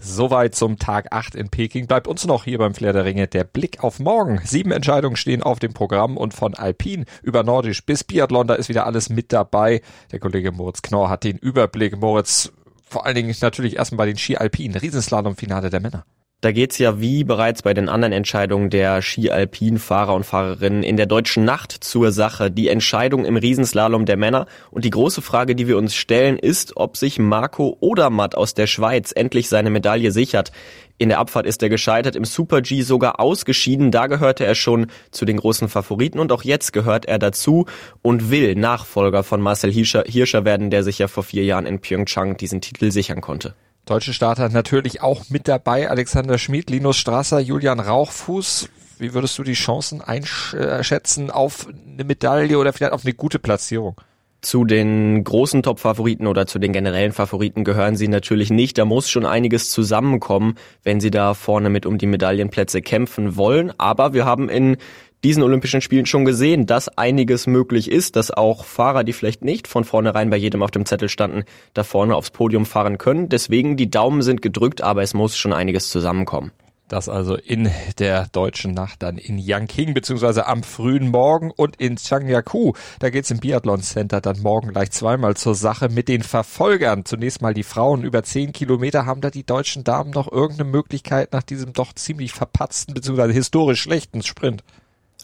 Soweit 0.00 0.54
zum 0.54 0.78
Tag 0.78 1.12
8 1.12 1.36
in 1.36 1.48
Peking. 1.48 1.86
Bleibt 1.86 2.08
uns 2.08 2.26
noch 2.26 2.44
hier 2.44 2.58
beim 2.58 2.74
Flair 2.74 2.92
der 2.92 3.04
Ringe 3.04 3.28
der 3.28 3.44
Blick 3.44 3.84
auf 3.84 4.00
morgen. 4.00 4.40
Sieben 4.44 4.72
Entscheidungen 4.72 5.16
stehen 5.16 5.42
auf 5.42 5.60
dem 5.60 5.74
Programm 5.74 6.16
und 6.16 6.34
von 6.34 6.54
Alpin 6.54 7.04
über 7.22 7.44
Nordisch 7.44 7.84
bis 7.84 8.02
Biathlon, 8.02 8.48
da 8.48 8.54
ist 8.54 8.68
wieder 8.68 8.86
alles 8.86 9.10
mit 9.10 9.32
dabei. 9.32 9.80
Der 10.10 10.18
Kollege 10.18 10.50
Moritz 10.50 10.82
Knorr 10.82 11.08
hat 11.08 11.24
den 11.24 11.38
Überblick. 11.38 11.98
Moritz, 11.98 12.50
vor 12.88 13.06
allen 13.06 13.14
Dingen 13.14 13.34
natürlich 13.40 13.76
erstmal 13.76 13.98
bei 13.98 14.06
den 14.06 14.18
Ski 14.18 14.36
Alpin, 14.36 14.74
Riesenslalom-Finale 14.74 15.70
der 15.70 15.80
Männer. 15.80 16.04
Da 16.40 16.52
geht's 16.52 16.78
ja 16.78 17.00
wie 17.00 17.24
bereits 17.24 17.62
bei 17.62 17.74
den 17.74 17.88
anderen 17.88 18.12
Entscheidungen 18.12 18.70
der 18.70 19.02
Ski-Alpin-Fahrer 19.02 20.14
und 20.14 20.24
Fahrerinnen 20.24 20.84
in 20.84 20.96
der 20.96 21.06
deutschen 21.06 21.44
Nacht 21.44 21.72
zur 21.72 22.12
Sache. 22.12 22.48
Die 22.48 22.68
Entscheidung 22.68 23.24
im 23.24 23.36
Riesenslalom 23.36 24.06
der 24.06 24.16
Männer. 24.16 24.46
Und 24.70 24.84
die 24.84 24.90
große 24.90 25.20
Frage, 25.20 25.56
die 25.56 25.66
wir 25.66 25.76
uns 25.76 25.96
stellen, 25.96 26.38
ist, 26.38 26.76
ob 26.76 26.96
sich 26.96 27.18
Marco 27.18 27.76
Odermatt 27.80 28.36
aus 28.36 28.54
der 28.54 28.68
Schweiz 28.68 29.10
endlich 29.10 29.48
seine 29.48 29.70
Medaille 29.70 30.12
sichert. 30.12 30.52
In 30.96 31.08
der 31.08 31.18
Abfahrt 31.18 31.44
ist 31.44 31.60
er 31.64 31.70
gescheitert, 31.70 32.14
im 32.14 32.24
Super-G 32.24 32.82
sogar 32.82 33.18
ausgeschieden. 33.18 33.90
Da 33.90 34.06
gehörte 34.06 34.46
er 34.46 34.54
schon 34.54 34.92
zu 35.10 35.24
den 35.24 35.38
großen 35.38 35.68
Favoriten 35.68 36.20
und 36.20 36.30
auch 36.30 36.44
jetzt 36.44 36.72
gehört 36.72 37.06
er 37.06 37.18
dazu 37.18 37.66
und 38.00 38.30
will 38.30 38.54
Nachfolger 38.54 39.24
von 39.24 39.40
Marcel 39.40 39.72
Hirscher, 39.72 40.04
Hirscher 40.06 40.44
werden, 40.44 40.70
der 40.70 40.84
sich 40.84 41.00
ja 41.00 41.08
vor 41.08 41.24
vier 41.24 41.42
Jahren 41.42 41.66
in 41.66 41.80
Pyeongchang 41.80 42.36
diesen 42.36 42.60
Titel 42.60 42.92
sichern 42.92 43.20
konnte. 43.20 43.56
Deutsche 43.88 44.12
Starter 44.12 44.50
natürlich 44.50 45.00
auch 45.00 45.30
mit 45.30 45.48
dabei. 45.48 45.88
Alexander 45.88 46.36
Schmid, 46.36 46.68
Linus 46.68 46.98
Strasser, 46.98 47.40
Julian 47.40 47.80
Rauchfuß. 47.80 48.68
Wie 48.98 49.14
würdest 49.14 49.38
du 49.38 49.42
die 49.42 49.54
Chancen 49.54 50.02
einschätzen 50.02 51.30
auf 51.30 51.68
eine 51.68 52.04
Medaille 52.04 52.58
oder 52.58 52.74
vielleicht 52.74 52.92
auf 52.92 53.04
eine 53.04 53.14
gute 53.14 53.38
Platzierung? 53.38 53.96
Zu 54.42 54.66
den 54.66 55.24
großen 55.24 55.62
Top-Favoriten 55.62 56.26
oder 56.26 56.46
zu 56.46 56.58
den 56.58 56.72
generellen 56.72 57.12
Favoriten 57.12 57.64
gehören 57.64 57.96
sie 57.96 58.08
natürlich 58.08 58.50
nicht. 58.50 58.76
Da 58.76 58.84
muss 58.84 59.08
schon 59.08 59.24
einiges 59.24 59.70
zusammenkommen, 59.70 60.56
wenn 60.84 61.00
sie 61.00 61.10
da 61.10 61.32
vorne 61.32 61.70
mit 61.70 61.86
um 61.86 61.96
die 61.96 62.06
Medaillenplätze 62.06 62.82
kämpfen 62.82 63.36
wollen. 63.36 63.72
Aber 63.78 64.12
wir 64.12 64.26
haben 64.26 64.50
in 64.50 64.76
diesen 65.24 65.42
Olympischen 65.42 65.80
Spielen 65.80 66.06
schon 66.06 66.24
gesehen, 66.24 66.66
dass 66.66 66.88
einiges 66.96 67.46
möglich 67.46 67.90
ist, 67.90 68.16
dass 68.16 68.30
auch 68.30 68.64
Fahrer, 68.64 69.04
die 69.04 69.12
vielleicht 69.12 69.44
nicht 69.44 69.66
von 69.66 69.84
vornherein 69.84 70.30
bei 70.30 70.36
jedem 70.36 70.62
auf 70.62 70.70
dem 70.70 70.86
Zettel 70.86 71.08
standen, 71.08 71.44
da 71.74 71.84
vorne 71.84 72.14
aufs 72.14 72.30
Podium 72.30 72.66
fahren 72.66 72.98
können. 72.98 73.28
Deswegen 73.28 73.76
die 73.76 73.90
Daumen 73.90 74.22
sind 74.22 74.42
gedrückt, 74.42 74.80
aber 74.82 75.02
es 75.02 75.14
muss 75.14 75.36
schon 75.36 75.52
einiges 75.52 75.90
zusammenkommen. 75.90 76.52
Das 76.88 77.10
also 77.10 77.36
in 77.36 77.70
der 77.98 78.28
deutschen 78.28 78.72
Nacht 78.72 79.02
dann 79.02 79.18
in 79.18 79.38
Yangqing 79.38 79.92
beziehungsweise 79.92 80.46
am 80.46 80.62
frühen 80.62 81.10
Morgen 81.10 81.50
und 81.50 81.76
in 81.76 81.96
Changyaku. 81.96 82.72
Da 82.98 83.10
geht's 83.10 83.30
im 83.30 83.40
Biathlon 83.40 83.82
Center 83.82 84.22
dann 84.22 84.40
morgen 84.40 84.70
gleich 84.70 84.90
zweimal 84.90 85.36
zur 85.36 85.54
Sache 85.54 85.90
mit 85.90 86.08
den 86.08 86.22
Verfolgern. 86.22 87.04
Zunächst 87.04 87.42
mal 87.42 87.52
die 87.52 87.62
Frauen 87.62 88.04
über 88.04 88.22
zehn 88.22 88.52
Kilometer. 88.52 89.04
Haben 89.04 89.20
da 89.20 89.28
die 89.28 89.44
deutschen 89.44 89.84
Damen 89.84 90.12
noch 90.12 90.32
irgendeine 90.32 90.70
Möglichkeit 90.70 91.32
nach 91.34 91.42
diesem 91.42 91.74
doch 91.74 91.92
ziemlich 91.92 92.32
verpatzten 92.32 92.94
beziehungsweise 92.94 93.34
historisch 93.34 93.82
schlechten 93.82 94.22
Sprint? 94.22 94.64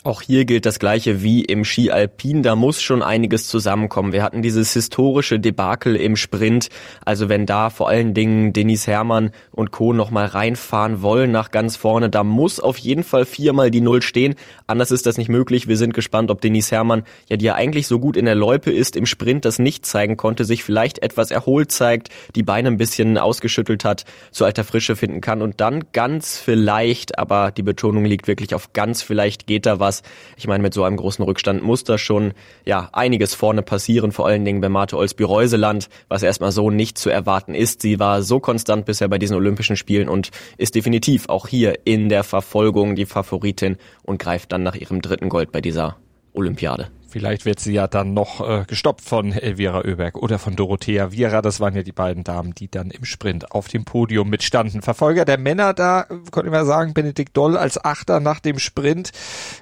Auch 0.07 0.21
hier 0.21 0.45
gilt 0.45 0.67
das 0.67 0.79
Gleiche 0.79 1.23
wie 1.23 1.43
im 1.43 1.65
Ski 1.65 1.91
Alpin. 1.91 2.43
Da 2.43 2.57
muss 2.57 2.83
schon 2.83 3.03
einiges 3.03 3.49
zusammenkommen. 3.49 4.13
Wir 4.13 4.23
hatten 4.23 4.43
dieses 4.43 4.75
historische 4.75 5.41
Debakel 5.41 5.97
im 5.97 6.17
Sprint. 6.17 6.69
Also 7.07 7.31
wenn 7.31 7.47
da 7.47 7.71
vor 7.71 7.89
allen 7.89 8.13
Dingen 8.13 8.53
Denis 8.53 8.87
Hermann 8.87 9.31
und 9.51 9.71
Co. 9.71 9.95
nochmal 9.95 10.27
reinfahren 10.27 11.01
wollen 11.01 11.33
nach 11.33 11.51
ganz 11.51 11.77
vorne, 11.77 12.11
da 12.11 12.23
muss 12.23 12.61
auf 12.61 12.77
jeden 12.77 13.03
Fall 13.03 13.25
viermal 13.25 13.71
die 13.71 13.81
Null 13.81 14.03
stehen. 14.03 14.35
Anders 14.67 14.91
ist 14.91 15.07
das 15.07 15.17
nicht 15.17 15.31
möglich. 15.31 15.69
Wir 15.69 15.79
sind 15.79 15.95
gespannt, 15.95 16.31
ob 16.31 16.43
Denis 16.43 16.71
Hermann, 16.71 17.05
ja, 17.31 17.39
die 17.39 17.47
ja 17.47 17.55
eigentlich 17.55 17.87
so 17.87 17.99
gut 17.99 18.19
in 18.19 18.27
der 18.27 18.35
Loipe 18.35 18.71
ist, 18.71 18.97
im 18.97 19.07
Sprint 19.07 19.47
das 19.47 19.59
nicht 19.59 19.87
zeigen 19.87 20.19
konnte, 20.19 20.45
sich 20.45 20.65
vielleicht 20.65 20.99
etwas 20.99 21.31
erholt 21.31 21.73
zeigt, 21.73 22.11
die 22.35 22.43
Beine 22.43 22.69
ein 22.69 22.77
bisschen 22.77 23.17
ausgeschüttelt 23.17 23.87
hat, 23.87 24.05
zu 24.33 24.45
alter 24.45 24.65
Frische 24.65 24.97
finden 24.97 25.23
kann 25.23 25.41
und 25.41 25.63
dann 25.63 25.85
ganz 25.95 26.37
vielleicht, 26.37 27.19
aber 27.19 27.53
die 27.53 27.63
Betonung 27.63 28.05
liegt 28.05 28.29
wirklich 28.29 28.55
auf 28.55 28.75
ganz 28.75 29.01
vielleicht 29.01 29.47
geht 29.47 29.65
da 29.65 29.81
was 29.81 29.94
was. 29.95 30.03
Ich 30.37 30.47
meine, 30.47 30.63
mit 30.63 30.75
so 30.75 30.85
einem 30.85 30.97
großen 30.97 31.25
Rückstand 31.25 31.63
muss 31.63 31.85
da 31.85 31.99
schon 31.99 32.33
ja 32.65 32.89
einiges 32.93 33.35
vorne 33.35 33.63
passieren, 33.63 34.13
vor 34.13 34.27
allen 34.27 34.45
Dingen 34.45 34.61
bei 34.61 34.69
Marte 34.69 34.97
Olsby-Reuseland, 34.97 35.89
was 36.09 36.23
erstmal 36.23 36.53
so 36.53 36.71
nicht 36.71 36.99
zu 36.99 37.11
erwarten 37.11 37.55
ist. 37.55 37.83
Sie 37.83 37.99
war 37.99 38.23
so 38.23 38.41
konstant 38.41 38.87
bisher 38.87 39.09
bei 39.09 39.19
diesen 39.19 39.37
Olympischen 39.37 39.77
Spielen 39.77 40.09
und 40.09 40.31
ist 40.59 40.75
definitiv 40.75 41.29
auch 41.29 41.49
hier 41.49 41.79
in 41.85 42.09
der 42.09 42.25
Verfolgung 42.25 42.97
die 42.97 43.07
Favoritin 43.07 43.77
und 44.03 44.19
greift 44.19 44.53
dann 44.53 44.63
nach 44.63 44.75
ihrem 44.75 45.01
dritten 45.01 45.29
Gold 45.29 45.53
bei 45.53 45.61
dieser 45.61 45.97
Olympiade. 46.33 46.89
Vielleicht 47.15 47.45
wird 47.45 47.61
sie 47.61 47.75
ja 47.75 47.87
dann 47.87 48.13
noch 48.13 48.41
äh, 48.41 48.65
gestoppt 48.67 49.01
von 49.01 49.31
Elvira 49.31 49.85
Oeberg 49.85 50.17
oder 50.17 50.41
von 50.41 50.57
Dorothea 50.57 51.13
Viera. 51.13 51.43
Das 51.43 51.61
waren 51.61 51.77
ja 51.77 51.85
die 51.85 51.93
beiden 51.93 52.25
Damen, 52.25 52.57
die 52.57 52.69
dann 52.69 52.91
im 52.91 53.05
Sprint 53.05 53.53
auf 53.53 53.69
dem 53.69 53.85
Podium 53.85 54.29
mitstanden. 54.29 54.83
Verfolger 54.83 55.25
der 55.25 55.39
Männer 55.39 55.75
da, 55.75 56.09
könnte 56.33 56.51
man 56.51 56.67
sagen, 56.67 56.93
Benedikt 56.93 57.37
Doll 57.37 57.57
als 57.57 57.85
Achter 57.85 58.19
nach 58.19 58.41
dem 58.41 58.59
Sprint. 58.59 59.13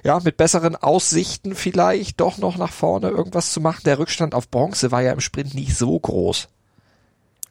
Ja, 0.03 0.19
mit 0.23 0.35
besseren 0.35 0.75
Aussichten 0.75 1.53
vielleicht 1.53 2.19
doch 2.21 2.39
noch 2.39 2.57
nach 2.57 2.71
vorne 2.71 3.09
irgendwas 3.09 3.53
zu 3.53 3.61
machen. 3.61 3.81
Der 3.85 3.99
Rückstand 3.99 4.33
auf 4.33 4.49
Bronze 4.49 4.91
war 4.91 5.03
ja 5.03 5.13
im 5.13 5.19
Sprint 5.19 5.53
nicht 5.53 5.77
so 5.77 5.99
groß. 5.99 6.47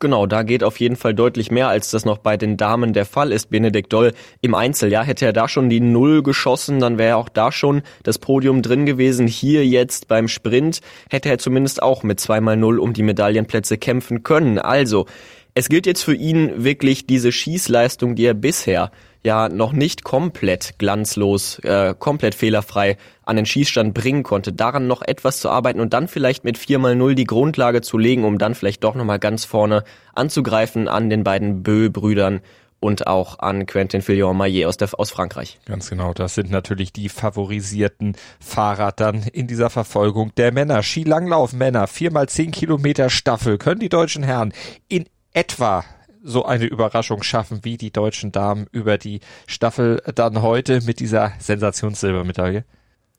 Genau, 0.03 0.27
da 0.27 0.43
geht 0.43 0.65
auf 0.65 0.81
jeden 0.81 0.97
Fall 0.97 1.15
deutlich 1.15 1.53
mehr, 1.53 1.69
als 1.69 1.93
das 1.93 2.05
noch 2.05 2.19
bei 2.19 2.37
den 2.37 2.57
Damen 2.57 2.93
der 2.93 3.07
Fall 3.07 3.31
ist. 3.31 3.51
Benedikt 3.51 3.93
Doll 3.93 4.15
im 4.41 4.53
Einzel, 4.53 4.91
ja, 4.91 5.05
hätte 5.05 5.27
er 5.27 5.33
da 5.33 5.47
schon 5.47 5.71
die 5.71 5.79
Null 5.79 6.25
geschossen, 6.25 6.81
dann 6.81 6.99
wäre 6.99 7.15
auch 7.15 7.29
da 7.29 7.53
schon 7.53 7.83
das 8.03 8.19
Podium 8.19 8.63
drin 8.63 8.85
gewesen. 8.85 9.29
Hier 9.29 9.65
jetzt 9.65 10.09
beim 10.09 10.27
Sprint 10.27 10.81
hätte 11.09 11.29
er 11.29 11.39
zumindest 11.39 11.85
auch 11.85 12.03
mit 12.03 12.19
zweimal 12.19 12.57
Null 12.57 12.81
um 12.81 12.95
die 12.95 13.05
Medaillenplätze 13.05 13.79
kämpfen 13.79 14.25
können. 14.25 14.59
Also, 14.59 15.07
es 15.55 15.69
gilt 15.69 15.87
jetzt 15.87 16.03
für 16.03 16.17
ihn 16.17 16.65
wirklich 16.65 17.07
diese 17.07 17.31
Schießleistung, 17.31 18.17
die 18.17 18.25
er 18.25 18.35
bisher 18.35 18.91
ja 19.25 19.49
noch 19.49 19.73
nicht 19.73 20.05
komplett 20.05 20.79
glanzlos, 20.79 21.59
äh, 21.61 21.95
komplett 21.99 22.35
fehlerfrei 22.35 22.97
an 23.25 23.37
den 23.37 23.47
Schießstand 23.47 23.95
bringen 23.95 24.23
konnte, 24.23 24.53
daran 24.53 24.87
noch 24.87 25.03
etwas 25.03 25.41
zu 25.41 25.49
arbeiten 25.49 25.81
und 25.81 25.93
dann 25.93 26.09
vielleicht 26.09 26.45
mit 26.45 26.59
4x0 26.59 27.15
die 27.15 27.25
Grundlage 27.25 27.83
zu 27.83 27.99
legen, 27.99 28.25
um 28.25 28.39
dann 28.39 28.55
vielleicht 28.55 28.83
doch 28.85 28.95
nochmal 28.95 29.19
ganz 29.19 29.45
vorne 29.45 29.85
anzugreifen 30.15 30.89
an 30.89 31.09
den 31.09 31.25
beiden 31.25 31.63
Bö-Brüdern 31.63 32.41
und 32.83 33.07
auch 33.07 33.39
an 33.39 33.67
Quentin 33.67 34.03
Fillon-Maillet 34.03 34.67
aus, 34.67 34.77
aus 34.95 35.13
Frankreich. 35.13 35.61
Ganz 35.67 35.89
genau, 35.89 36.13
das 36.13 36.35
sind 36.35 36.51
natürlich 36.51 36.93
die 36.93 37.09
favorisierten 37.09 38.17
Fahrer 38.41 38.91
dann 38.91 39.23
in 39.23 39.47
dieser 39.47 39.71
Verfolgung 39.71 40.35
der 40.37 40.53
Männer. 40.53 40.83
Skilanglauf 40.83 41.53
Männer, 41.53 41.87
4x10 41.87 42.51
Kilometer 42.51 43.09
Staffel, 43.09 43.57
können 43.57 43.79
die 43.79 43.89
deutschen 43.89 44.25
Herren 44.25 44.53
in 44.89 45.05
etwa 45.33 45.85
so 46.23 46.45
eine 46.45 46.67
Überraschung 46.67 47.23
schaffen 47.23 47.61
wie 47.63 47.77
die 47.77 47.93
deutschen 47.93 48.33
Damen 48.33 48.67
über 48.73 48.99
die 48.99 49.21
Staffel 49.47 50.03
dann 50.15 50.43
heute 50.43 50.81
mit 50.83 51.01
dieser 51.01 51.33
Sensationssilbermedaille? 51.39 52.65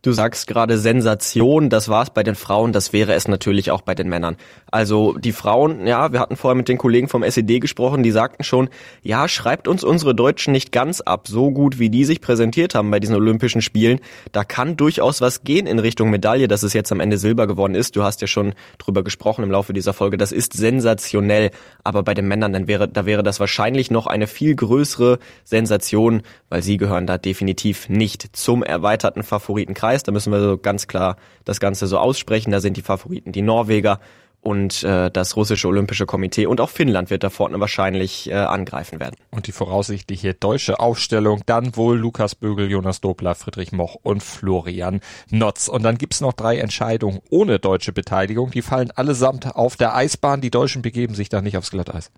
Du 0.04 0.12
sagst 0.12 0.48
gerade 0.48 0.78
Sensation, 0.78 1.70
das 1.70 1.88
war's 1.88 2.10
bei 2.10 2.24
den 2.24 2.36
Frauen, 2.36 2.74
das 2.74 2.92
wäre 2.92 3.14
es 3.14 3.30
natürlich 3.30 3.72
auch 3.72 3.80
bei 3.80 3.96
den 3.96 4.10
Männern. 4.10 4.36
Also 4.70 5.14
die 5.14 5.32
Frauen, 5.32 5.88
ja, 5.88 6.12
wir 6.12 6.20
hatten 6.20 6.36
vorher 6.36 6.58
mit 6.58 6.68
den 6.68 6.78
Kollegen 6.78 7.08
vom 7.08 7.24
SED 7.24 7.62
gesprochen, 7.62 8.04
die 8.04 8.12
sagten 8.12 8.44
schon, 8.44 8.68
ja, 9.02 9.30
schreibt 9.30 9.66
uns 9.66 9.82
unsere 9.82 10.14
Deutschen 10.14 10.52
nicht 10.52 10.74
ganz 10.74 11.00
ab, 11.00 11.30
so 11.30 11.52
gut 11.52 11.80
wie 11.80 11.90
die 11.90 12.04
sich 12.04 12.20
präsentiert 12.20 12.76
haben 12.76 12.92
bei 12.92 13.00
diesen 13.00 13.16
Olympischen 13.16 13.62
Spielen. 13.62 14.02
Da 14.34 14.44
kann 14.44 14.76
durchaus 14.76 15.22
was 15.22 15.46
gehen 15.46 15.68
in 15.68 15.80
Richtung 15.80 16.10
Medaille, 16.10 16.50
dass 16.50 16.64
es 16.64 16.74
jetzt 16.74 16.92
am 16.92 17.00
Ende 17.00 17.18
Silber 17.18 17.48
geworden 17.48 17.74
ist. 17.74 17.96
Du 17.96 18.04
hast 18.04 18.20
ja 18.20 18.28
schon 18.28 18.56
drüber 18.80 19.06
gesprochen 19.06 19.46
im 19.46 19.52
Laufe 19.52 19.72
dieser 19.72 19.94
Folge, 19.94 20.18
das 20.18 20.34
ist 20.34 20.52
sensationell. 20.52 21.52
Aber 21.86 22.04
bei 22.04 22.14
den 22.14 22.28
Männern, 22.28 22.52
dann 22.52 22.68
wäre, 22.68 22.90
da 22.90 23.06
wäre 23.06 23.24
das 23.24 23.40
wahrscheinlich 23.40 23.90
noch 23.90 24.08
eine 24.08 24.28
viel 24.28 24.54
größere 24.54 25.20
Sensation, 25.46 26.24
weil 26.50 26.62
sie 26.62 26.76
gehören 26.76 27.08
da 27.08 27.18
definitiv 27.18 27.88
nicht 27.88 28.36
zum 28.36 28.64
erweiterten 28.64 29.24
Favoritenkreis. 29.24 29.93
Preis. 29.94 30.04
Da 30.04 30.12
müssen 30.12 30.32
wir 30.32 30.42
so 30.42 30.58
ganz 30.58 30.88
klar 30.88 31.18
das 31.46 31.60
Ganze 31.60 31.88
so 31.88 31.98
aussprechen. 31.98 32.52
Da 32.52 32.60
sind 32.60 32.78
die 32.78 32.82
Favoriten 32.82 33.32
die 33.32 33.42
Norweger 33.42 34.00
und 34.42 34.84
äh, 34.84 35.10
das 35.10 35.38
russische 35.38 35.70
Olympische 35.70 36.06
Komitee 36.06 36.48
und 36.48 36.60
auch 36.60 36.70
Finnland 36.70 37.10
wird 37.10 37.24
da 37.24 37.30
vorne 37.30 37.60
wahrscheinlich 37.62 38.30
äh, 38.30 38.34
angreifen 38.34 39.00
werden. 39.00 39.16
Und 39.32 39.48
die 39.48 39.54
voraussichtliche 39.54 40.34
deutsche 40.34 40.80
Aufstellung 40.82 41.44
dann 41.46 41.78
wohl 41.78 41.98
Lukas 41.98 42.36
Bögel, 42.36 42.70
Jonas 42.70 43.00
Dobler, 43.00 43.36
Friedrich 43.36 43.72
Moch 43.72 43.96
und 44.04 44.22
Florian 44.22 45.00
Notz. 45.30 45.70
Und 45.70 45.84
dann 45.84 45.98
gibt's 45.98 46.20
noch 46.20 46.34
drei 46.34 46.58
Entscheidungen 46.58 47.20
ohne 47.30 47.60
deutsche 47.60 47.94
Beteiligung. 47.94 48.52
Die 48.52 48.62
fallen 48.62 48.92
allesamt 48.92 49.56
auf 49.56 49.78
der 49.78 49.96
Eisbahn. 49.96 50.42
Die 50.42 50.52
Deutschen 50.52 50.82
begeben 50.82 51.16
sich 51.16 51.30
da 51.30 51.42
nicht 51.42 51.56
aufs 51.56 51.72
Glatteis. 51.72 52.12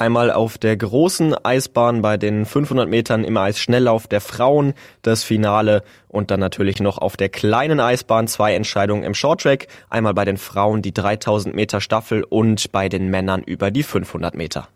Einmal 0.00 0.30
auf 0.30 0.56
der 0.56 0.78
großen 0.78 1.34
Eisbahn 1.44 2.00
bei 2.00 2.16
den 2.16 2.46
500 2.46 2.88
Metern 2.88 3.22
im 3.22 3.36
Eisschnelllauf 3.36 4.06
der 4.06 4.22
Frauen 4.22 4.72
das 5.02 5.24
Finale 5.24 5.82
und 6.08 6.30
dann 6.30 6.40
natürlich 6.40 6.80
noch 6.80 6.96
auf 6.96 7.18
der 7.18 7.28
kleinen 7.28 7.80
Eisbahn 7.80 8.26
zwei 8.26 8.54
Entscheidungen 8.54 9.02
im 9.02 9.12
Shorttrack. 9.12 9.66
Einmal 9.90 10.14
bei 10.14 10.24
den 10.24 10.38
Frauen 10.38 10.80
die 10.80 10.94
3000 10.94 11.54
Meter 11.54 11.82
Staffel 11.82 12.24
und 12.24 12.72
bei 12.72 12.88
den 12.88 13.08
Männern 13.10 13.42
über 13.42 13.70
die 13.70 13.82
500 13.82 14.34
Meter. 14.34 14.68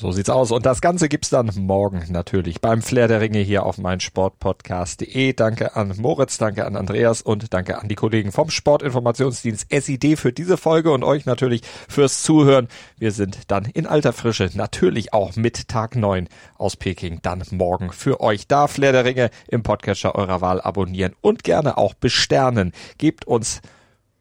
So 0.00 0.12
sieht's 0.12 0.30
aus. 0.30 0.50
Und 0.50 0.64
das 0.64 0.80
Ganze 0.80 1.10
gibt's 1.10 1.28
dann 1.28 1.50
morgen 1.56 2.02
natürlich 2.08 2.62
beim 2.62 2.80
Flair 2.80 3.06
der 3.06 3.20
Ringe 3.20 3.40
hier 3.40 3.66
auf 3.66 3.76
meinsportpodcast.de. 3.76 5.34
Danke 5.34 5.76
an 5.76 5.92
Moritz, 5.98 6.38
danke 6.38 6.64
an 6.64 6.74
Andreas 6.74 7.20
und 7.20 7.52
danke 7.52 7.78
an 7.78 7.86
die 7.86 7.96
Kollegen 7.96 8.32
vom 8.32 8.48
Sportinformationsdienst 8.48 9.66
SID 9.70 10.18
für 10.18 10.32
diese 10.32 10.56
Folge 10.56 10.90
und 10.90 11.04
euch 11.04 11.26
natürlich 11.26 11.60
fürs 11.86 12.22
Zuhören. 12.22 12.68
Wir 12.96 13.12
sind 13.12 13.40
dann 13.48 13.66
in 13.66 13.86
alter 13.86 14.14
Frische 14.14 14.48
natürlich 14.54 15.12
auch 15.12 15.36
mit 15.36 15.68
Tag 15.68 15.96
9 15.96 16.28
aus 16.56 16.76
Peking 16.76 17.18
dann 17.20 17.42
morgen 17.50 17.92
für 17.92 18.22
euch 18.22 18.46
da. 18.46 18.68
Flair 18.68 18.92
der 18.92 19.04
Ringe 19.04 19.28
im 19.48 19.62
Podcatcher 19.62 20.14
eurer 20.14 20.40
Wahl 20.40 20.62
abonnieren 20.62 21.14
und 21.20 21.44
gerne 21.44 21.76
auch 21.76 21.92
besternen. 21.92 22.72
Gebt 22.96 23.26
uns 23.26 23.60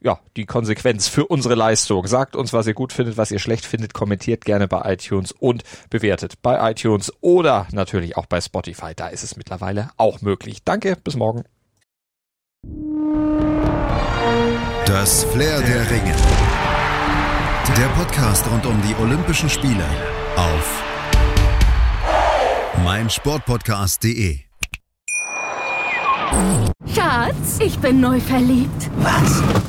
ja, 0.01 0.19
die 0.37 0.45
Konsequenz 0.45 1.07
für 1.07 1.25
unsere 1.25 1.55
Leistung. 1.55 2.07
Sagt 2.07 2.35
uns, 2.35 2.53
was 2.53 2.67
ihr 2.67 2.73
gut 2.73 2.93
findet, 2.93 3.17
was 3.17 3.31
ihr 3.31 3.39
schlecht 3.39 3.65
findet, 3.65 3.93
kommentiert 3.93 4.45
gerne 4.45 4.67
bei 4.67 4.93
iTunes 4.93 5.31
und 5.31 5.63
bewertet 5.89 6.41
bei 6.41 6.71
iTunes 6.71 7.11
oder 7.21 7.67
natürlich 7.71 8.17
auch 8.17 8.25
bei 8.25 8.39
Spotify. 8.41 8.93
Da 8.95 9.07
ist 9.07 9.23
es 9.23 9.35
mittlerweile 9.35 9.89
auch 9.97 10.21
möglich. 10.21 10.63
Danke, 10.63 10.95
bis 10.95 11.15
morgen. 11.15 11.43
Das 14.85 15.23
Flair 15.25 15.61
der 15.61 15.91
Ringe. 15.91 16.15
Der 17.77 17.87
Podcast 17.89 18.49
rund 18.49 18.65
um 18.65 18.81
die 18.81 18.95
Olympischen 19.01 19.49
Spiele 19.49 19.85
auf 20.35 20.83
meinsportpodcast.de. 22.83 24.39
Schatz, 26.93 27.59
ich 27.59 27.77
bin 27.79 27.99
neu 28.01 28.19
verliebt. 28.19 28.89
Was? 28.97 29.68